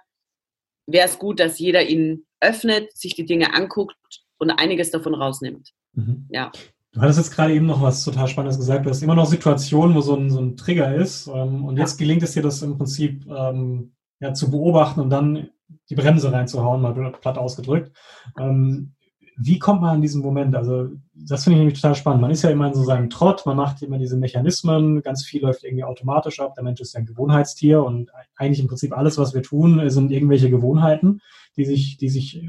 [0.86, 3.98] wäre es gut, dass jeder ihn öffnet, sich die Dinge anguckt
[4.38, 5.72] und einiges davon rausnimmt.
[5.94, 6.28] Mhm.
[6.30, 6.52] Ja.
[6.92, 8.86] Du hattest jetzt gerade eben noch was total Spannendes gesagt.
[8.86, 11.26] Du hast immer noch Situationen, wo so ein, so ein Trigger ist.
[11.26, 15.50] Ähm, und jetzt gelingt es dir, das im Prinzip ähm, ja, zu beobachten und dann
[15.90, 17.92] die Bremse reinzuhauen, mal platt ausgedrückt.
[18.40, 18.94] Ähm,
[19.42, 20.54] wie kommt man an diesen Moment?
[20.54, 22.22] Also, das finde ich nämlich total spannend.
[22.22, 25.42] Man ist ja immer in so seinem Trott, man macht immer diese Mechanismen, ganz viel
[25.42, 26.56] läuft irgendwie automatisch ab.
[26.56, 30.12] Der Mensch ist ja ein Gewohnheitstier und eigentlich im Prinzip alles, was wir tun, sind
[30.12, 31.22] irgendwelche Gewohnheiten,
[31.56, 32.44] die sich, die sich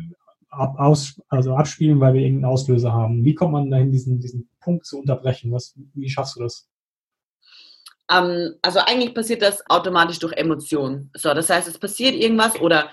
[0.48, 3.24] ab, aus, also abspielen, weil wir irgendeinen Auslöser haben.
[3.24, 5.52] Wie kommt man dahin, diesen, diesen Punkt zu unterbrechen?
[5.52, 6.68] Was, wie schaffst du das?
[8.10, 11.10] Ähm, also eigentlich passiert das automatisch durch Emotionen.
[11.16, 12.90] So, das heißt, es passiert irgendwas oder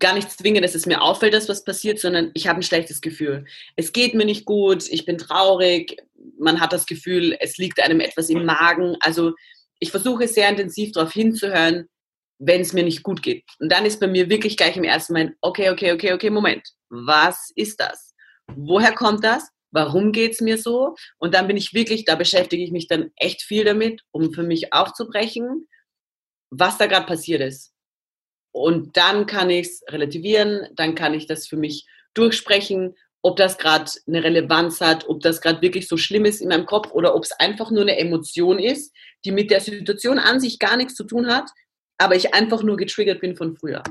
[0.00, 3.00] gar nicht zwingend, dass es mir auffällt, dass was passiert, sondern ich habe ein schlechtes
[3.00, 3.44] Gefühl.
[3.76, 5.96] Es geht mir nicht gut, ich bin traurig,
[6.38, 8.96] man hat das Gefühl, es liegt einem etwas im Magen.
[9.00, 9.34] Also
[9.78, 11.88] ich versuche sehr intensiv darauf hinzuhören,
[12.38, 13.44] wenn es mir nicht gut geht.
[13.58, 16.68] Und dann ist bei mir wirklich gleich im ersten Moment, okay, okay, okay, okay, Moment,
[16.88, 18.14] was ist das?
[18.54, 19.48] Woher kommt das?
[19.70, 20.94] Warum geht es mir so?
[21.18, 24.42] Und dann bin ich wirklich, da beschäftige ich mich dann echt viel damit, um für
[24.42, 25.68] mich aufzubrechen,
[26.50, 27.73] was da gerade passiert ist.
[28.54, 33.58] Und dann kann ich es relativieren, dann kann ich das für mich durchsprechen, ob das
[33.58, 37.16] gerade eine Relevanz hat, ob das gerade wirklich so schlimm ist in meinem Kopf oder
[37.16, 40.94] ob es einfach nur eine Emotion ist, die mit der Situation an sich gar nichts
[40.94, 41.50] zu tun hat,
[41.98, 43.82] aber ich einfach nur getriggert bin von früher.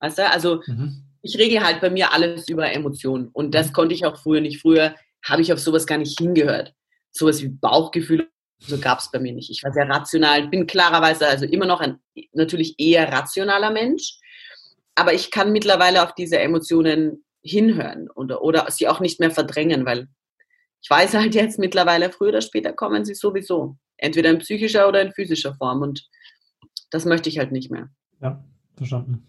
[0.00, 0.28] Weißt du?
[0.28, 1.04] Also mhm.
[1.22, 3.72] ich regle halt bei mir alles über Emotionen und das mhm.
[3.72, 4.60] konnte ich auch früher nicht.
[4.60, 6.74] Früher habe ich auf sowas gar nicht hingehört.
[7.12, 8.28] Sowas wie Bauchgefühl,
[8.58, 9.50] so gab es bei mir nicht.
[9.50, 12.00] Ich war sehr rational, bin klarerweise also immer noch ein
[12.32, 14.18] natürlich eher rationaler Mensch,
[14.94, 19.86] aber ich kann mittlerweile auf diese Emotionen hinhören oder, oder sie auch nicht mehr verdrängen,
[19.86, 20.08] weil
[20.80, 23.76] ich weiß halt jetzt mittlerweile, früher oder später kommen sie sowieso.
[23.96, 25.82] Entweder in psychischer oder in physischer Form.
[25.82, 26.08] Und
[26.90, 27.90] das möchte ich halt nicht mehr.
[28.20, 28.44] Ja,
[28.76, 29.26] verstanden.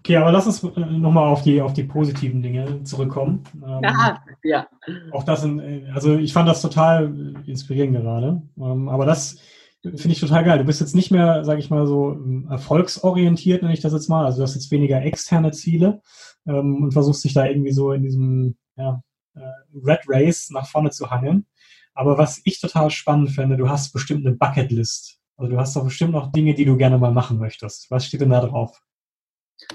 [0.00, 3.42] Okay, aber lass uns äh, nochmal auf die, auf die positiven Dinge zurückkommen.
[3.54, 4.68] Ähm, ja, ja.
[5.12, 8.42] Auch das, in, also ich fand das total inspirierend gerade.
[8.58, 9.38] Ähm, aber das
[9.82, 10.58] finde ich total geil.
[10.58, 14.08] Du bist jetzt nicht mehr, sage ich mal, so ähm, erfolgsorientiert, nenne ich das jetzt
[14.08, 14.26] mal.
[14.26, 16.02] Also du hast jetzt weniger externe Ziele
[16.46, 19.02] ähm, und versuchst dich da irgendwie so in diesem ja,
[19.34, 19.40] äh,
[19.74, 21.46] Red Race nach vorne zu hangeln.
[21.94, 25.18] Aber was ich total spannend finde, du hast bestimmt eine Bucketlist.
[25.36, 27.90] Also du hast doch bestimmt noch Dinge, die du gerne mal machen möchtest.
[27.90, 28.80] Was steht denn da drauf?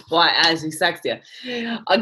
[0.10, 1.22] Boah, also ich sag's dir,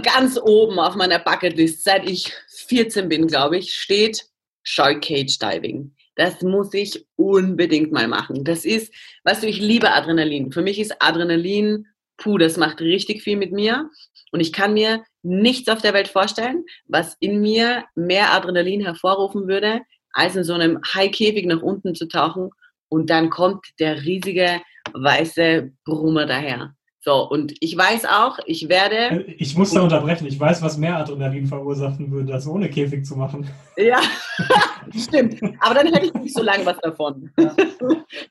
[0.03, 2.33] ganz oben auf meiner Bucketlist, seit ich
[2.67, 4.25] 14 bin, glaube ich, steht
[4.63, 5.95] Shark Cage Diving.
[6.15, 8.43] Das muss ich unbedingt mal machen.
[8.43, 8.91] Das ist,
[9.23, 10.51] weißt du, ich liebe Adrenalin.
[10.51, 11.85] Für mich ist Adrenalin,
[12.17, 13.89] puh, das macht richtig viel mit mir.
[14.31, 19.47] Und ich kann mir nichts auf der Welt vorstellen, was in mir mehr Adrenalin hervorrufen
[19.47, 22.49] würde, als in so einem High-Käfig nach unten zu tauchen
[22.89, 24.61] und dann kommt der riesige
[24.93, 26.73] weiße Brummer daher.
[27.07, 28.97] So, und ich weiß auch, ich werde.
[28.97, 30.27] Äh, ich muss da unterbrechen.
[30.27, 33.49] Ich weiß, was mehr Adrenalin verursachen würde, das ohne Käfig zu machen.
[33.77, 34.01] Ja,
[34.93, 35.41] stimmt.
[35.61, 37.31] Aber dann hätte ich nicht so lange was davon.
[37.39, 37.55] Ja.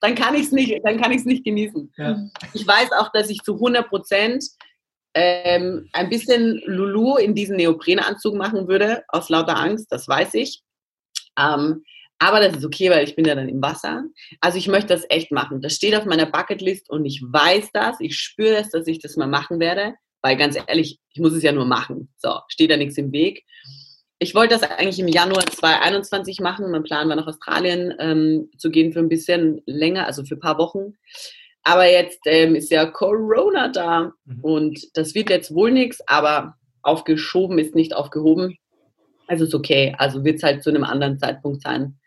[0.03, 0.85] dann kann ich es nicht,
[1.25, 1.91] nicht genießen.
[1.97, 2.19] Ja.
[2.53, 4.45] Ich weiß auch, dass ich zu 100 Prozent
[5.15, 10.61] ähm, ein bisschen Lulu in diesen Neoprenanzug machen würde, aus lauter Angst, das weiß ich.
[11.39, 11.83] Ähm,
[12.19, 14.05] aber das ist okay, weil ich bin ja dann im Wasser.
[14.41, 15.61] Also ich möchte das echt machen.
[15.61, 19.17] Das steht auf meiner Bucketlist und ich weiß das, ich spüre es, dass ich das
[19.17, 22.09] mal machen werde, weil ganz ehrlich, ich muss es ja nur machen.
[22.17, 23.45] So, steht da nichts im Weg.
[24.19, 26.71] Ich wollte das eigentlich im Januar 2021 machen.
[26.71, 30.41] Mein Plan war nach Australien ähm, zu gehen für ein bisschen länger, also für ein
[30.41, 30.95] paar Wochen.
[31.63, 34.41] Aber jetzt ähm, ist ja Corona da mhm.
[34.41, 38.57] und das wird jetzt wohl nichts, aber aufgeschoben ist nicht aufgehoben.
[39.27, 39.95] Also ist okay.
[39.99, 41.99] Also wird es halt zu einem anderen Zeitpunkt sein.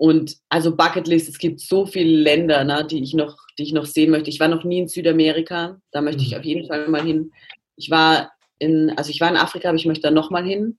[0.00, 3.84] Und also Bucketlist, es gibt so viele Länder, ne, die ich noch, die ich noch
[3.84, 4.30] sehen möchte.
[4.30, 6.38] Ich war noch nie in Südamerika, da möchte ich mhm.
[6.38, 7.32] auf jeden Fall mal hin.
[7.76, 10.78] Ich war in, also ich war in Afrika, aber ich möchte da nochmal hin.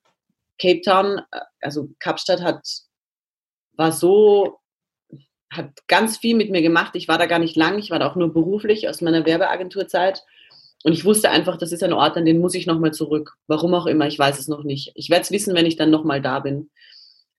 [0.59, 1.21] Cape Town,
[1.61, 2.67] also Kapstadt hat,
[3.73, 4.57] war so,
[5.51, 6.95] hat ganz viel mit mir gemacht.
[6.95, 10.23] Ich war da gar nicht lang, ich war da auch nur beruflich aus meiner Werbeagenturzeit.
[10.83, 13.35] Und ich wusste einfach, das ist ein Ort, an den muss ich nochmal zurück.
[13.45, 14.93] Warum auch immer, ich weiß es noch nicht.
[14.95, 16.71] Ich werde es wissen, wenn ich dann nochmal da bin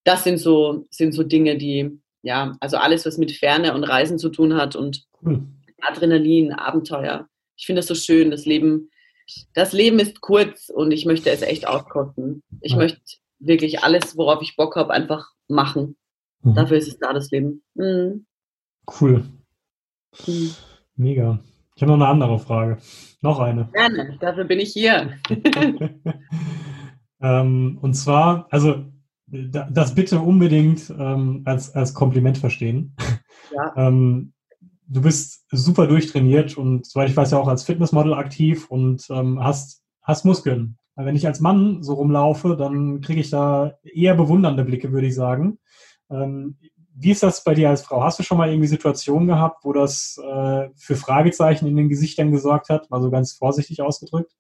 [0.05, 4.19] das sind so, sind so Dinge, die, ja, also alles, was mit Ferne und Reisen
[4.19, 5.43] zu tun hat und cool.
[5.81, 7.29] Adrenalin, Abenteuer.
[7.57, 8.31] Ich finde das so schön.
[8.31, 8.91] Das Leben,
[9.55, 12.43] das Leben ist kurz und ich möchte es echt auskosten.
[12.61, 12.79] Ich ja.
[12.79, 13.01] möchte
[13.39, 15.97] wirklich alles, worauf ich Bock habe, einfach machen.
[16.43, 16.55] Mhm.
[16.55, 17.63] Dafür ist es da, das Leben.
[17.75, 18.27] Mhm.
[19.01, 19.25] Cool.
[20.27, 20.55] Mhm.
[20.97, 21.41] Mega.
[21.75, 22.79] Ich habe noch eine andere Frage.
[23.21, 23.69] Noch eine.
[23.73, 25.19] Gerne, dafür bin ich hier.
[27.21, 28.91] ähm, und zwar, also
[29.33, 32.95] das bitte unbedingt ähm, als, als Kompliment verstehen.
[33.55, 33.72] Ja.
[33.89, 34.35] ähm,
[34.87, 39.43] du bist super durchtrainiert und soweit ich weiß ja auch als Fitnessmodel aktiv und ähm,
[39.43, 40.76] hast, hast Muskeln.
[40.95, 45.14] Wenn ich als Mann so rumlaufe, dann kriege ich da eher bewundernde Blicke, würde ich
[45.14, 45.59] sagen.
[46.11, 46.59] Ähm,
[46.95, 48.03] wie ist das bei dir als Frau?
[48.03, 52.30] Hast du schon mal irgendwie Situationen gehabt, wo das äh, für Fragezeichen in den Gesichtern
[52.30, 52.91] gesorgt hat?
[52.91, 54.33] Mal so ganz vorsichtig ausgedrückt?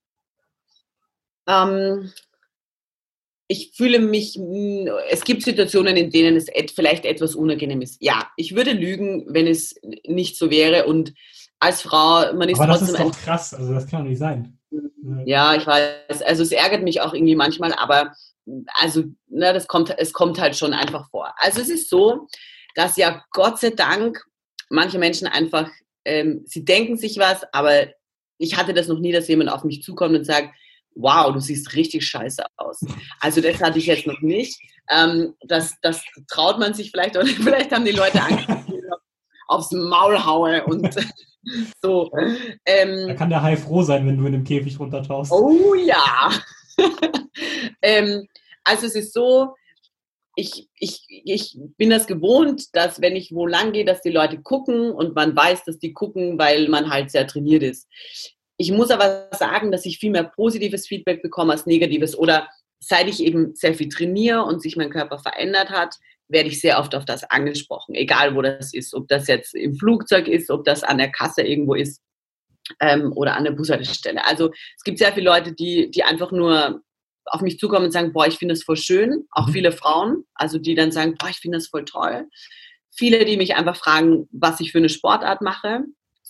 [1.46, 2.10] Ähm,
[3.52, 4.38] ich fühle mich,
[5.10, 7.98] es gibt Situationen, in denen es vielleicht etwas unangenehm ist.
[8.00, 9.74] Ja, ich würde lügen, wenn es
[10.06, 10.86] nicht so wäre.
[10.86, 11.12] Und
[11.58, 12.72] als Frau, man ist Aber.
[12.72, 14.58] Das ist doch krass, also das kann doch nicht sein.
[15.26, 16.22] Ja, ich weiß.
[16.22, 18.14] Also es ärgert mich auch irgendwie manchmal, aber
[18.80, 21.34] also, ne, das kommt, es kommt halt schon einfach vor.
[21.36, 22.28] Also es ist so,
[22.74, 24.24] dass ja Gott sei Dank
[24.70, 25.70] manche Menschen einfach,
[26.06, 27.88] ähm, sie denken sich was, aber
[28.38, 30.54] ich hatte das noch nie, dass jemand auf mich zukommt und sagt,
[30.94, 32.80] wow, du siehst richtig scheiße aus.
[33.20, 34.60] Also das hatte ich jetzt noch nicht.
[34.90, 38.82] Ähm, das, das traut man sich vielleicht oder vielleicht haben die Leute Angst, dass ich
[39.48, 40.94] aufs Maul haue und
[41.82, 42.10] so.
[42.64, 45.32] Ähm, da kann der Hai froh sein, wenn du in dem Käfig runtertauchst.
[45.32, 46.30] Oh ja.
[47.82, 48.26] ähm,
[48.64, 49.54] also es ist so,
[50.34, 54.40] ich, ich, ich bin das gewohnt, dass wenn ich wo lang gehe, dass die Leute
[54.40, 57.88] gucken und man weiß, dass die gucken, weil man halt sehr trainiert ist.
[58.62, 62.16] Ich muss aber sagen, dass ich viel mehr positives Feedback bekomme als negatives.
[62.16, 62.48] Oder
[62.78, 65.96] seit ich eben sehr viel trainiere und sich mein Körper verändert hat,
[66.28, 68.94] werde ich sehr oft auf das angesprochen, egal wo das ist.
[68.94, 72.00] Ob das jetzt im Flugzeug ist, ob das an der Kasse irgendwo ist
[72.78, 74.24] ähm, oder an der Bushaltestelle.
[74.24, 76.82] Also es gibt sehr viele Leute, die, die einfach nur
[77.24, 79.26] auf mich zukommen und sagen, boah, ich finde das voll schön.
[79.32, 79.52] Auch mhm.
[79.52, 82.28] viele Frauen, also die dann sagen, boah, ich finde das voll toll.
[82.94, 85.80] Viele, die mich einfach fragen, was ich für eine Sportart mache.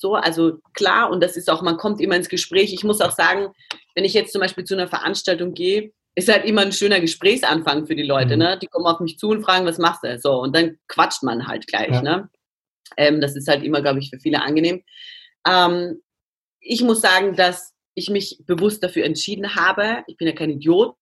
[0.02, 2.74] So, also klar, und das ist auch, man kommt immer ins Gespräch.
[2.74, 3.52] Ich muss auch sagen,
[3.94, 7.86] wenn ich jetzt zum Beispiel zu einer Veranstaltung gehe, ist halt immer ein schöner Gesprächsanfang
[7.86, 8.34] für die Leute.
[8.34, 8.42] Mhm.
[8.42, 8.58] Ne?
[8.60, 10.18] Die kommen auf mich zu und fragen, was machst du?
[10.18, 11.92] So, und dann quatscht man halt gleich.
[11.92, 12.02] Ja.
[12.02, 12.28] Ne?
[12.96, 14.82] Ähm, das ist halt immer, glaube ich, für viele angenehm.
[15.46, 16.02] Ähm,
[16.58, 20.02] ich muss sagen, dass ich mich bewusst dafür entschieden habe.
[20.08, 20.96] Ich bin ja kein Idiot.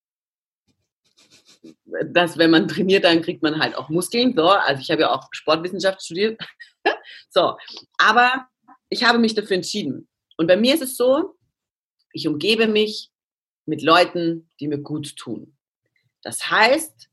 [2.13, 4.35] Dass, wenn man trainiert, dann kriegt man halt auch Muskeln.
[4.37, 6.39] So, also ich habe ja auch Sportwissenschaft studiert.
[7.31, 7.57] so,
[7.97, 8.47] aber
[8.91, 10.09] ich habe mich dafür entschieden.
[10.37, 11.37] Und bei mir ist es so,
[12.13, 13.11] ich umgebe mich
[13.67, 15.57] mit Leuten, die mir gut tun.
[16.23, 17.09] Das heißt,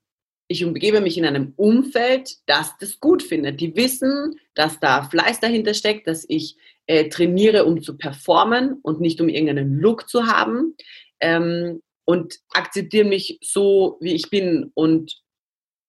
[0.49, 3.59] ich umgebe mich in einem Umfeld, das das gut findet.
[3.59, 6.57] Die wissen, dass da Fleiß dahinter steckt, dass ich
[6.87, 10.75] äh, trainiere, um zu performen und nicht um irgendeinen Look zu haben.
[11.19, 14.71] Ähm, und akzeptieren mich so, wie ich bin.
[14.73, 15.21] Und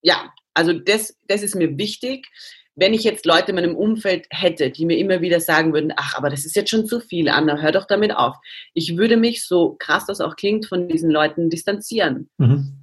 [0.02, 2.26] ja, also das, das ist mir wichtig.
[2.80, 6.14] Wenn ich jetzt Leute in meinem Umfeld hätte, die mir immer wieder sagen würden, ach,
[6.14, 8.36] aber das ist jetzt schon zu viel, Anna, hör doch damit auf.
[8.72, 12.30] Ich würde mich, so krass das auch klingt, von diesen Leuten distanzieren.
[12.38, 12.74] Mhm.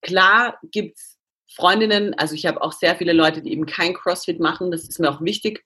[0.00, 1.18] Klar gibt's
[1.52, 4.70] Freundinnen, also ich habe auch sehr viele Leute, die eben kein CrossFit machen.
[4.70, 5.64] Das ist mir auch wichtig,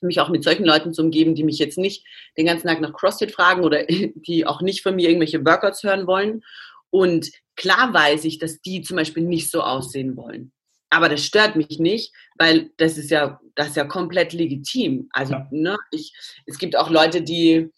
[0.00, 2.06] mich auch mit solchen Leuten zu umgeben, die mich jetzt nicht
[2.38, 6.06] den ganzen Tag nach CrossFit fragen oder die auch nicht von mir irgendwelche Workouts hören
[6.06, 6.42] wollen.
[6.90, 10.52] Und klar weiß ich, dass die zum Beispiel nicht so aussehen wollen.
[10.90, 15.08] Aber das stört mich nicht, weil das ist ja, das ist ja komplett legitim.
[15.12, 15.48] Also, ja.
[15.50, 16.12] ne, ich,
[16.46, 17.70] es gibt auch Leute, die,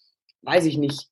[0.42, 1.08] weiß ich nicht,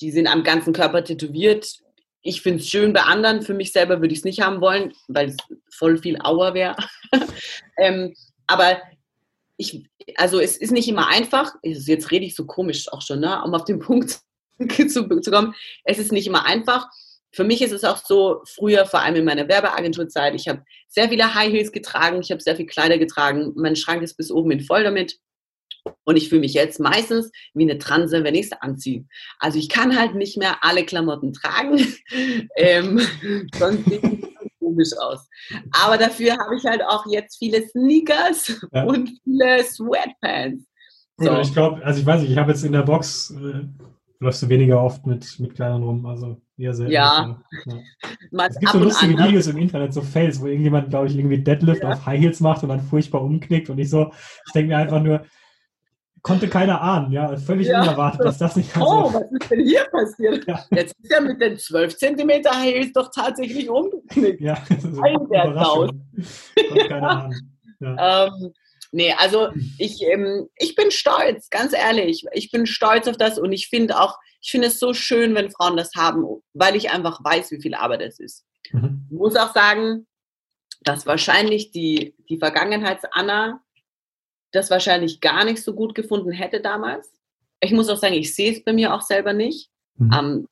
[0.00, 1.80] die sind am ganzen Körper tätowiert.
[2.22, 4.92] Ich finde es schön bei anderen, für mich selber würde ich es nicht haben wollen,
[5.08, 5.36] weil es
[5.70, 6.76] voll viel Auer wäre.
[7.78, 8.14] ähm,
[8.46, 8.80] aber
[9.56, 13.42] ich, also es ist nicht immer einfach, jetzt rede ich so komisch auch schon, ne,
[13.42, 14.20] um auf den Punkt
[14.88, 16.88] zu, zu kommen, es ist nicht immer einfach.
[17.36, 21.10] Für mich ist es auch so, früher, vor allem in meiner Werbeagenturzeit, ich habe sehr
[21.10, 24.52] viele High Heels getragen, ich habe sehr viel Kleider getragen, mein Schrank ist bis oben
[24.52, 25.18] hin voll damit.
[26.04, 29.04] Und ich fühle mich jetzt meistens wie eine Transe, wenn ich es anziehe.
[29.38, 31.86] Also ich kann halt nicht mehr alle Klamotten tragen,
[32.56, 33.02] ähm,
[33.54, 34.10] sonst sieht es
[34.58, 35.28] komisch aus.
[35.72, 38.84] Aber dafür habe ich halt auch jetzt viele Sneakers ja.
[38.84, 40.64] und viele Sweatpants.
[41.18, 41.38] So.
[41.38, 43.66] ich glaube, also ich weiß nicht, ich habe jetzt in der Box, äh,
[44.20, 46.92] läufst du weniger oft mit, mit Kleidern rum, also eher selten.
[46.92, 47.38] Ja.
[47.66, 48.46] ja.
[48.48, 51.82] Es gibt so lustige Videos im Internet, so Fails, wo irgendjemand, glaube ich, irgendwie Deadlift
[51.82, 51.90] ja.
[51.90, 54.10] auf High Heels macht und dann furchtbar umknickt und ich so,
[54.46, 55.22] ich denke mir einfach nur,
[56.26, 57.82] konnte keiner ahnen, ja, völlig ja.
[57.82, 60.44] unerwartet, dass das nicht also, Oh, was ist denn hier passiert?
[60.48, 60.64] Ja.
[60.72, 62.30] Jetzt ist ja mit den 12 cm
[62.62, 64.40] Heels doch tatsächlich umgeknickt.
[64.40, 66.10] Ja, das ist eine Überraschung.
[66.68, 67.32] Konnte keiner ahnen.
[67.32, 67.46] Ja.
[67.78, 68.54] Ähm,
[68.92, 72.24] nee, also ich, ähm, ich bin stolz, ganz ehrlich.
[72.32, 75.50] Ich bin stolz auf das und ich finde auch, ich finde es so schön, wenn
[75.50, 76.24] Frauen das haben,
[76.54, 78.44] weil ich einfach weiß, wie viel Arbeit es ist.
[78.72, 79.06] Mhm.
[79.10, 80.06] Ich muss auch sagen,
[80.82, 83.60] dass wahrscheinlich die, die Vergangenheits-Anna
[84.52, 87.12] das wahrscheinlich gar nicht so gut gefunden hätte damals.
[87.60, 89.70] Ich muss auch sagen, ich sehe es bei mir auch selber nicht.
[89.96, 90.12] Mhm.
[90.12, 90.48] Ähm,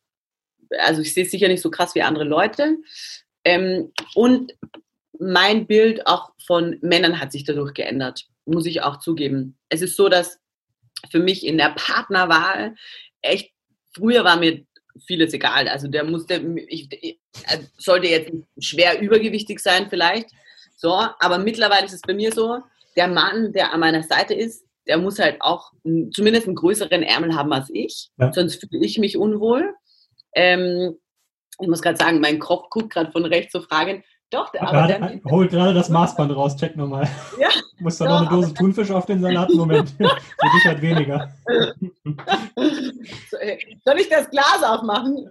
[0.79, 2.79] also ich sehe es sicher nicht so krass wie andere Leute.
[3.45, 4.55] Ähm, und
[5.19, 9.57] mein Bild auch von Männern hat sich dadurch geändert, muss ich auch zugeben.
[9.69, 10.39] Es ist so, dass
[11.11, 12.75] für mich in der Partnerwahl
[13.23, 13.53] echt,
[13.95, 14.65] früher war mir
[15.07, 15.69] vieles egal.
[15.69, 16.35] Also der musste,
[16.69, 17.21] ich, ich,
[17.79, 20.31] sollte jetzt schwer übergewichtig sein vielleicht.
[20.77, 22.61] So, aber mittlerweile ist es bei mir so,
[22.97, 25.73] der Mann, der an meiner Seite ist, der muss halt auch
[26.13, 28.33] zumindest einen größeren Ärmel haben als ich, ja.
[28.33, 29.75] sonst fühle ich mich unwohl.
[30.35, 30.99] Ähm,
[31.61, 34.03] ich muss gerade sagen, mein Kopf guckt gerade von rechts zu fragen.
[34.31, 37.09] Doch, der, aber grade, der, hol gerade das Maßband raus, check nochmal.
[37.39, 37.49] Ja,
[37.79, 39.51] muss da noch eine Dose Thunfisch auf den Salat?
[39.51, 41.33] Moment, für dich halt weniger.
[43.85, 45.31] Soll ich das Glas aufmachen?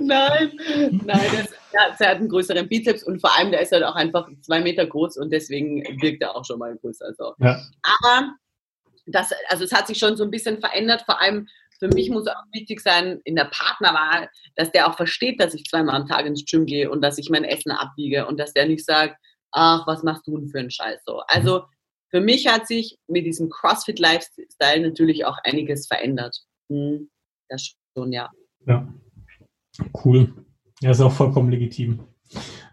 [0.00, 0.52] nein,
[1.04, 3.94] nein, das, ja, er hat einen größeren Bizeps und vor allem, der ist halt auch
[3.94, 7.12] einfach zwei Meter groß und deswegen wirkt er auch schon mal größer.
[7.14, 7.34] So.
[7.38, 7.60] Ja.
[7.82, 8.34] Aber
[9.06, 11.02] das, also es hat sich schon so ein bisschen verändert.
[11.02, 11.48] Vor allem
[11.80, 15.64] für mich muss auch wichtig sein in der Partnerwahl, dass der auch versteht, dass ich
[15.64, 18.68] zweimal am Tag ins Gym gehe und dass ich mein Essen abwiege und dass der
[18.68, 19.16] nicht sagt,
[19.50, 21.22] ach, was machst du denn für einen Scheiß so.
[21.26, 21.64] Also
[22.10, 26.36] für mich hat sich mit diesem CrossFit-Lifestyle natürlich auch einiges verändert.
[26.70, 27.10] Hm,
[27.48, 28.30] das schon, ja.
[28.66, 28.92] Ja,
[30.04, 30.34] cool.
[30.80, 32.00] Ja, ist auch vollkommen legitim.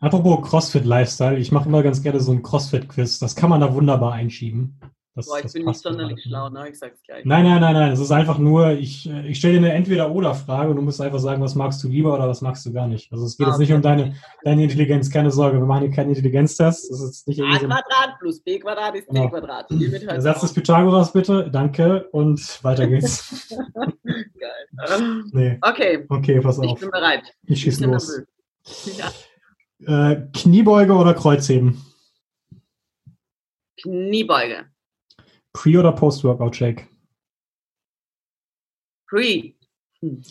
[0.02, 3.20] Apropos CrossFit-Lifestyle, ich mache immer ganz gerne so ein CrossFit-Quiz.
[3.20, 4.80] Das kann man da wunderbar einschieben.
[5.18, 6.70] Das, Boah, ich bin nicht sonderlich schlau, ne?
[6.70, 7.26] Ich sag's gleich.
[7.26, 7.92] Nein, nein, nein, nein.
[7.92, 11.18] Es ist einfach nur, ich, äh, ich stelle dir eine Entweder-Oder-Frage und du musst einfach
[11.18, 13.12] sagen, was magst du lieber oder was magst du gar nicht.
[13.12, 14.14] Also es geht ah, jetzt nicht um deine,
[14.44, 16.92] deine Intelligenz, keine Sorge, wir machen hier keinen Intelligenztest.
[16.92, 19.24] Das ist nicht A Quadrat plus B Quadrat ist genau.
[19.24, 19.66] C Quadrat.
[19.72, 23.50] Der Satz des Pythagoras bitte, danke und weiter geht's.
[24.04, 25.24] Geil.
[25.32, 25.58] Nee.
[25.62, 26.06] Okay.
[26.08, 26.66] Okay, pass auf.
[26.66, 27.24] Ich bin bereit.
[27.48, 28.22] Ich schieß los.
[28.98, 30.12] Ja.
[30.12, 31.82] Äh, Kniebeuge oder Kreuzheben?
[33.82, 34.66] Kniebeuge.
[35.54, 36.88] Pre- oder Post-Workout-Shake?
[39.10, 39.54] Free.
[40.02, 40.22] Hm.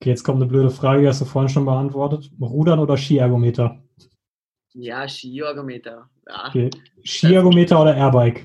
[0.00, 2.30] Okay, jetzt kommt eine blöde Frage, die hast du vorhin schon beantwortet.
[2.40, 3.82] Rudern oder Skiergometer?
[4.74, 6.08] Ja, Skiergometer.
[6.28, 6.48] Ja.
[6.48, 6.70] Okay.
[7.04, 8.44] Skiergometer oder Airbike?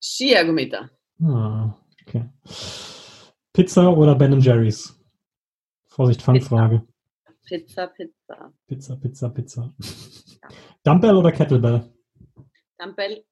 [0.00, 0.90] Skiergometer.
[1.20, 1.74] Ah,
[2.06, 2.28] okay.
[3.52, 4.94] Pizza oder Ben Jerry's?
[5.88, 6.86] Vorsicht, Fangfrage.
[7.44, 8.52] Pizza, Pizza.
[8.68, 9.74] Pizza, Pizza, Pizza.
[9.80, 10.48] Ja.
[10.84, 11.92] Dumbbell oder Kettlebell?
[12.78, 13.24] Dumbbell.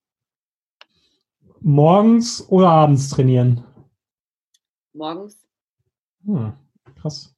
[1.67, 3.65] Morgens oder abends trainieren?
[4.93, 5.49] Morgens.
[6.25, 6.53] Hm,
[6.95, 7.35] krass.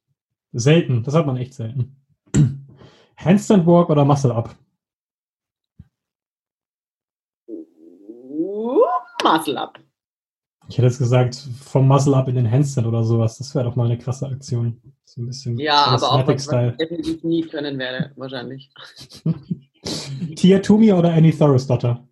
[0.52, 1.96] Selten, das hat man echt selten.
[3.16, 4.54] Handstand Walk oder Muscle Up?
[9.24, 9.78] Muscle Up.
[10.68, 13.38] Ich hätte jetzt gesagt, vom Muscle Up in den Handstand oder sowas.
[13.38, 14.78] Das wäre doch mal eine krasse Aktion.
[15.06, 18.70] So ein bisschen ja, aber auch was, was ich definitiv nie können werde, wahrscheinlich.
[20.36, 22.06] Tia Toomey oder Annie Thorisdotter?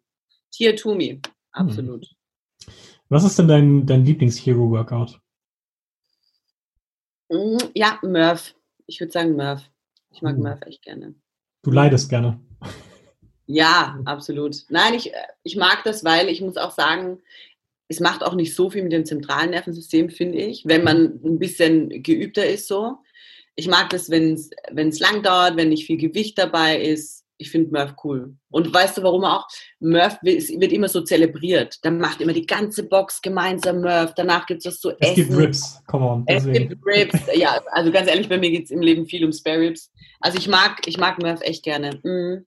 [0.50, 1.20] Tia Toomey,
[1.56, 2.06] absolut.
[2.06, 2.72] Hm.
[3.08, 5.20] Was ist denn dein, dein Lieblings-Hero-Workout?
[7.28, 8.54] Mm, ja, Murph.
[8.86, 9.62] Ich würde sagen Murph.
[10.10, 10.42] Ich mag hm.
[10.42, 11.14] Murph echt gerne.
[11.62, 12.40] Du leidest gerne.
[13.46, 14.64] Ja, absolut.
[14.68, 15.12] Nein, ich,
[15.44, 17.20] ich mag das, weil ich muss auch sagen,
[17.88, 21.38] es macht auch nicht so viel mit dem zentralen Nervensystem, finde ich, wenn man ein
[21.38, 22.98] bisschen geübter ist so.
[23.54, 27.24] Ich mag das, wenn es lang dauert, wenn nicht viel Gewicht dabei ist.
[27.38, 28.34] Ich finde Murph cool.
[28.50, 29.46] Und weißt du, warum auch?
[29.80, 31.78] Murph wird immer so zelebriert.
[31.82, 34.14] Dann macht immer die ganze Box gemeinsam Murph.
[34.16, 35.10] Danach gibt es das so es Essen.
[35.10, 36.24] Es gibt Ribs, come on.
[36.26, 36.68] Es deswegen.
[36.70, 37.20] gibt Ribs.
[37.34, 39.92] Ja, also ganz ehrlich, bei mir geht es im Leben viel um Spare Ribs.
[40.20, 42.00] Also ich mag, ich mag Murph echt gerne.
[42.02, 42.46] Mhm.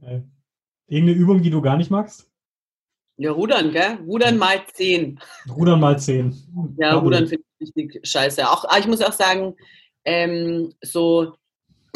[0.00, 0.22] Okay.
[0.88, 2.28] Irgendeine Übung, die du gar nicht magst?
[3.18, 3.98] Ja, Rudern, gell?
[4.06, 5.20] Rudern mal 10.
[5.50, 6.30] Rudern mal 10.
[6.78, 8.48] Ja, Glaube Rudern finde ich richtig scheiße.
[8.48, 9.54] Auch, ich muss auch sagen,
[10.04, 11.34] ähm, so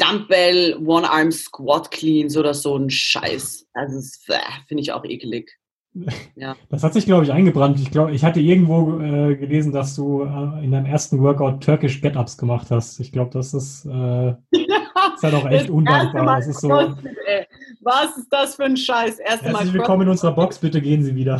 [0.03, 3.67] Dumbbell, One-Arm Squat Cleans oder so ein Scheiß.
[3.73, 5.51] Also, äh, finde ich auch ekelig.
[6.35, 6.55] Ja.
[6.69, 7.79] Das hat sich, glaube ich, eingebrannt.
[7.79, 12.01] Ich glaube, ich hatte irgendwo äh, gelesen, dass du äh, in deinem ersten Workout Turkish
[12.01, 12.99] Get-Ups gemacht hast.
[12.99, 16.25] Ich glaube, das ist, äh, ist halt auch echt undankbar.
[16.25, 19.19] Das ist so, Was ist das für ein Scheiß?
[19.19, 21.39] Erst Herzlich mal willkommen in unserer Box, bitte gehen Sie wieder.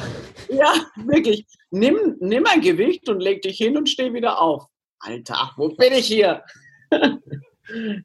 [0.49, 0.71] Ja,
[1.07, 1.47] wirklich.
[1.71, 4.67] Nimm, nimm ein Gewicht und leg dich hin und steh wieder auf.
[4.99, 6.43] Alter, wo bin ich hier?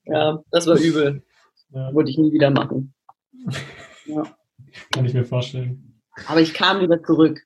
[0.05, 1.23] ja, das war übel.
[1.71, 1.93] Ja.
[1.93, 2.95] Wollte ich nie wieder machen.
[4.07, 4.23] Ja.
[4.91, 6.01] Kann ich mir vorstellen.
[6.29, 7.43] Aber ich kam wieder zurück.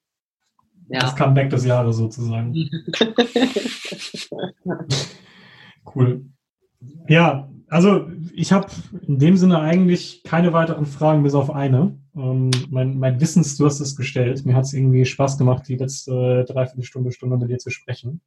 [0.89, 1.01] Ja.
[1.01, 2.55] Das Comeback des Jahres sozusagen.
[5.93, 6.25] cool.
[7.09, 8.69] Ja, also ich habe
[9.09, 11.99] in dem Sinne eigentlich keine weiteren Fragen, bis auf eine.
[12.15, 14.45] Ähm, mein, mein Wissensdurst ist gestellt.
[14.45, 18.21] Mir hat es irgendwie Spaß gemacht, die letzte Dreiviertelstunde, Stunde mit dir zu sprechen.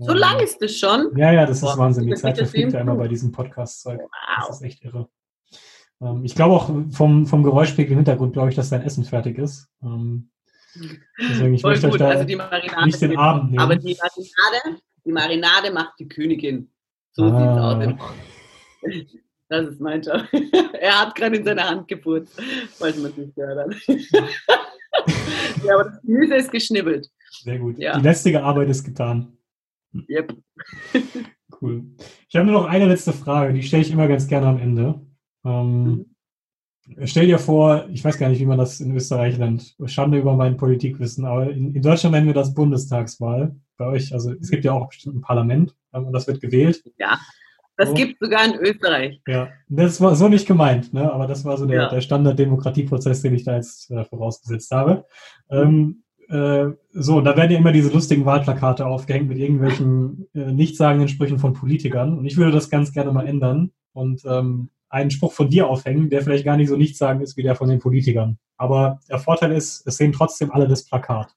[0.00, 1.10] So ähm, lang ist es schon?
[1.16, 2.06] Ja, ja, das Boah, ist Wahnsinn.
[2.06, 4.00] Die Zeit verfliegt ja immer bei diesem Podcast-Zeug.
[4.00, 4.48] Wow.
[4.48, 5.08] Das ist echt irre.
[6.00, 9.36] Ähm, ich glaube auch vom, vom Geräuschpegel im Hintergrund, glaube ich, dass dein Essen fertig
[9.36, 9.68] ist.
[9.82, 10.30] Ähm,
[11.18, 11.94] deswegen, ich Voll möchte gut.
[11.94, 13.62] euch da also Marinade nicht den Abend nehmen.
[13.62, 16.70] Aber die Marinade, die Marinade macht die Königin.
[17.12, 17.78] So ah.
[17.78, 19.20] sieht es aus.
[19.50, 20.22] Das ist mein Job.
[20.80, 22.40] Er hat gerade in seiner Hand geputzt,
[22.78, 23.74] falls man es nicht gehört hat.
[25.64, 27.10] ja, aber das Gemüse ist geschnibbelt.
[27.42, 27.76] Sehr gut.
[27.78, 27.98] Ja.
[27.98, 29.36] Die lästige Arbeit ist getan.
[29.94, 30.36] Yep.
[31.60, 31.84] Cool.
[32.28, 35.00] Ich habe nur noch eine letzte Frage, die stelle ich immer ganz gerne am Ende.
[35.44, 36.06] Ähm, mhm.
[37.04, 39.76] Stell dir vor, ich weiß gar nicht, wie man das in Österreich nennt.
[39.86, 43.54] Schande über mein Politikwissen, aber in, in Deutschland nennen wir das Bundestagswahl.
[43.76, 46.82] Bei euch, also es gibt ja auch bestimmt ein Parlament ähm, und das wird gewählt.
[46.98, 47.18] Ja.
[47.76, 47.94] Das so.
[47.94, 49.22] gibt sogar in Österreich.
[49.26, 51.10] Ja, das war so nicht gemeint, ne?
[51.10, 51.88] aber das war so der, ja.
[51.88, 55.06] der Standard-Demokratieprozess, den ich da jetzt äh, vorausgesetzt habe.
[55.50, 61.08] Ähm, äh, so, da werden ja immer diese lustigen Wahlplakate aufgehängt mit irgendwelchen äh, nichtssagenden
[61.08, 62.16] Sprüchen von Politikern.
[62.16, 66.08] Und ich würde das ganz gerne mal ändern und ähm, einen Spruch von dir aufhängen,
[66.08, 68.38] der vielleicht gar nicht so nichtssagend ist wie der von den Politikern.
[68.56, 71.34] Aber der Vorteil ist, es sehen trotzdem alle das Plakat.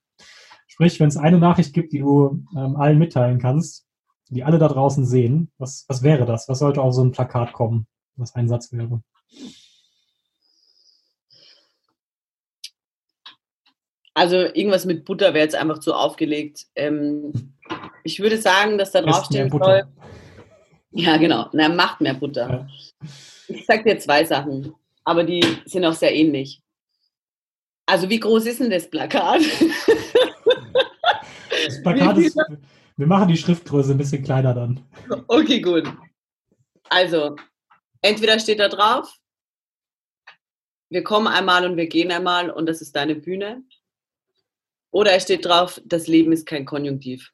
[0.67, 3.87] Sprich, wenn es eine Nachricht gibt, die du ähm, allen mitteilen kannst,
[4.29, 6.47] die alle da draußen sehen, was, was wäre das?
[6.49, 9.01] Was sollte auf so ein Plakat kommen, was ein Satz wäre?
[14.13, 16.67] Also irgendwas mit Butter wäre jetzt einfach zu aufgelegt.
[16.75, 17.33] Ähm,
[18.03, 19.83] ich würde sagen, dass da draufstehen soll.
[20.91, 21.49] Ja, genau.
[21.53, 22.49] Na, macht mehr Butter.
[22.49, 22.67] Ja.
[23.47, 26.61] Ich sage dir zwei Sachen, aber die sind auch sehr ähnlich.
[27.85, 29.41] Also wie groß ist denn das Plakat?
[31.65, 32.37] Das Plakat ist
[32.97, 34.79] wir machen die Schriftgröße ein bisschen kleiner dann.
[35.27, 35.91] Okay, gut.
[36.89, 37.35] Also,
[38.01, 39.17] entweder steht da drauf,
[40.89, 43.63] wir kommen einmal und wir gehen einmal und das ist deine Bühne.
[44.93, 47.31] Oder es steht drauf, das Leben ist kein Konjunktiv.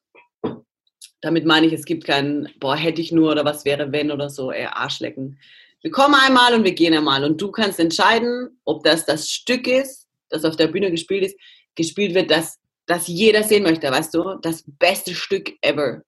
[1.21, 4.29] Damit meine ich, es gibt keinen, boah, hätte ich nur oder was wäre, wenn oder
[4.29, 5.37] so, eher Arschlecken.
[5.81, 9.67] Wir kommen einmal und wir gehen einmal und du kannst entscheiden, ob das das Stück
[9.67, 11.37] ist, das auf der Bühne gespielt ist,
[11.75, 14.39] gespielt wird, das das jeder sehen möchte, weißt du?
[14.41, 16.01] Das beste Stück ever.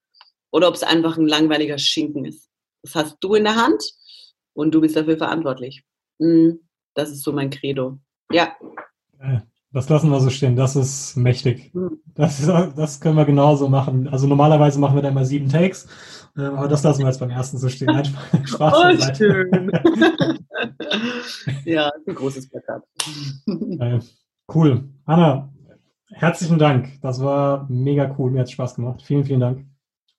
[0.51, 2.49] Oder ob es einfach ein langweiliger Schinken ist.
[2.81, 3.83] Das hast du in der Hand
[4.53, 5.83] und du bist dafür verantwortlich.
[6.17, 6.61] Mhm.
[6.95, 7.99] Das ist so mein Credo.
[8.31, 8.57] Ja.
[9.73, 10.55] Das lassen wir so stehen.
[10.55, 11.71] Das ist mächtig.
[11.73, 12.01] Hm.
[12.13, 12.45] Das,
[12.75, 14.09] das können wir genauso machen.
[14.09, 15.87] Also normalerweise machen wir da immer sieben Takes,
[16.37, 17.87] ähm, aber das lassen wir jetzt beim ersten so stehen.
[17.87, 18.05] Nein,
[18.45, 19.71] Spaß oh, schön.
[21.65, 22.83] ja, ein großes Plakat.
[24.53, 24.89] Cool.
[25.05, 25.53] Anna,
[26.11, 26.99] herzlichen Dank.
[27.01, 28.31] Das war mega cool.
[28.31, 29.01] Mir hat Spaß gemacht.
[29.01, 29.65] Vielen, vielen Dank.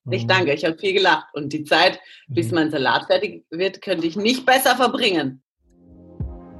[0.09, 0.53] Ich danke.
[0.53, 1.27] Ich habe viel gelacht.
[1.33, 5.42] Und die Zeit, bis mein Salat fertig wird, könnte ich nicht besser verbringen.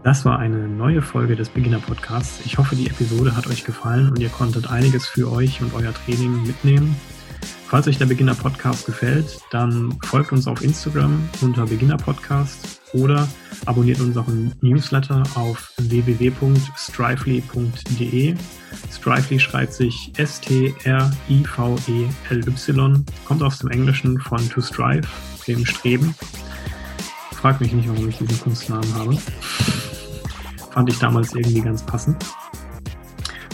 [0.04, 2.46] Das war eine neue Folge des Beginner Podcasts.
[2.46, 5.94] Ich hoffe, die Episode hat euch gefallen und ihr konntet einiges für euch und euer
[5.94, 6.94] Training mitnehmen.
[7.68, 13.30] Falls euch der Beginner Podcast gefällt, dann folgt uns auf Instagram unter Beginner Podcast oder
[13.66, 18.36] abonniert unseren Newsletter auf www.strively.de.
[18.92, 20.76] Strively schreibt sich S-T-R-I-V-E-L-Y,
[23.26, 25.08] kommt aus dem Englischen von to strive,
[25.48, 26.14] dem Streben.
[27.32, 29.18] Frag mich nicht, warum ich diesen Kunstnamen habe.
[30.74, 32.26] Fand ich damals irgendwie ganz passend.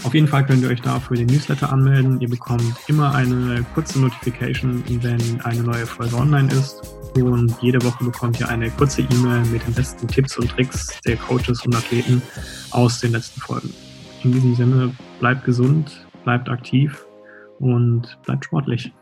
[0.04, 2.18] Auf jeden Fall könnt ihr euch da für den Newsletter anmelden.
[2.20, 6.80] Ihr bekommt immer eine kurze Notification, wenn eine neue Folge online ist.
[7.14, 11.16] Und jede Woche bekommt ihr eine kurze E-Mail mit den besten Tipps und Tricks der
[11.16, 12.22] Coaches und Athleten
[12.70, 13.74] aus den letzten Folgen.
[14.24, 17.04] In diesem Sinne, bleibt gesund, bleibt aktiv
[17.58, 18.92] und bleibt sportlich.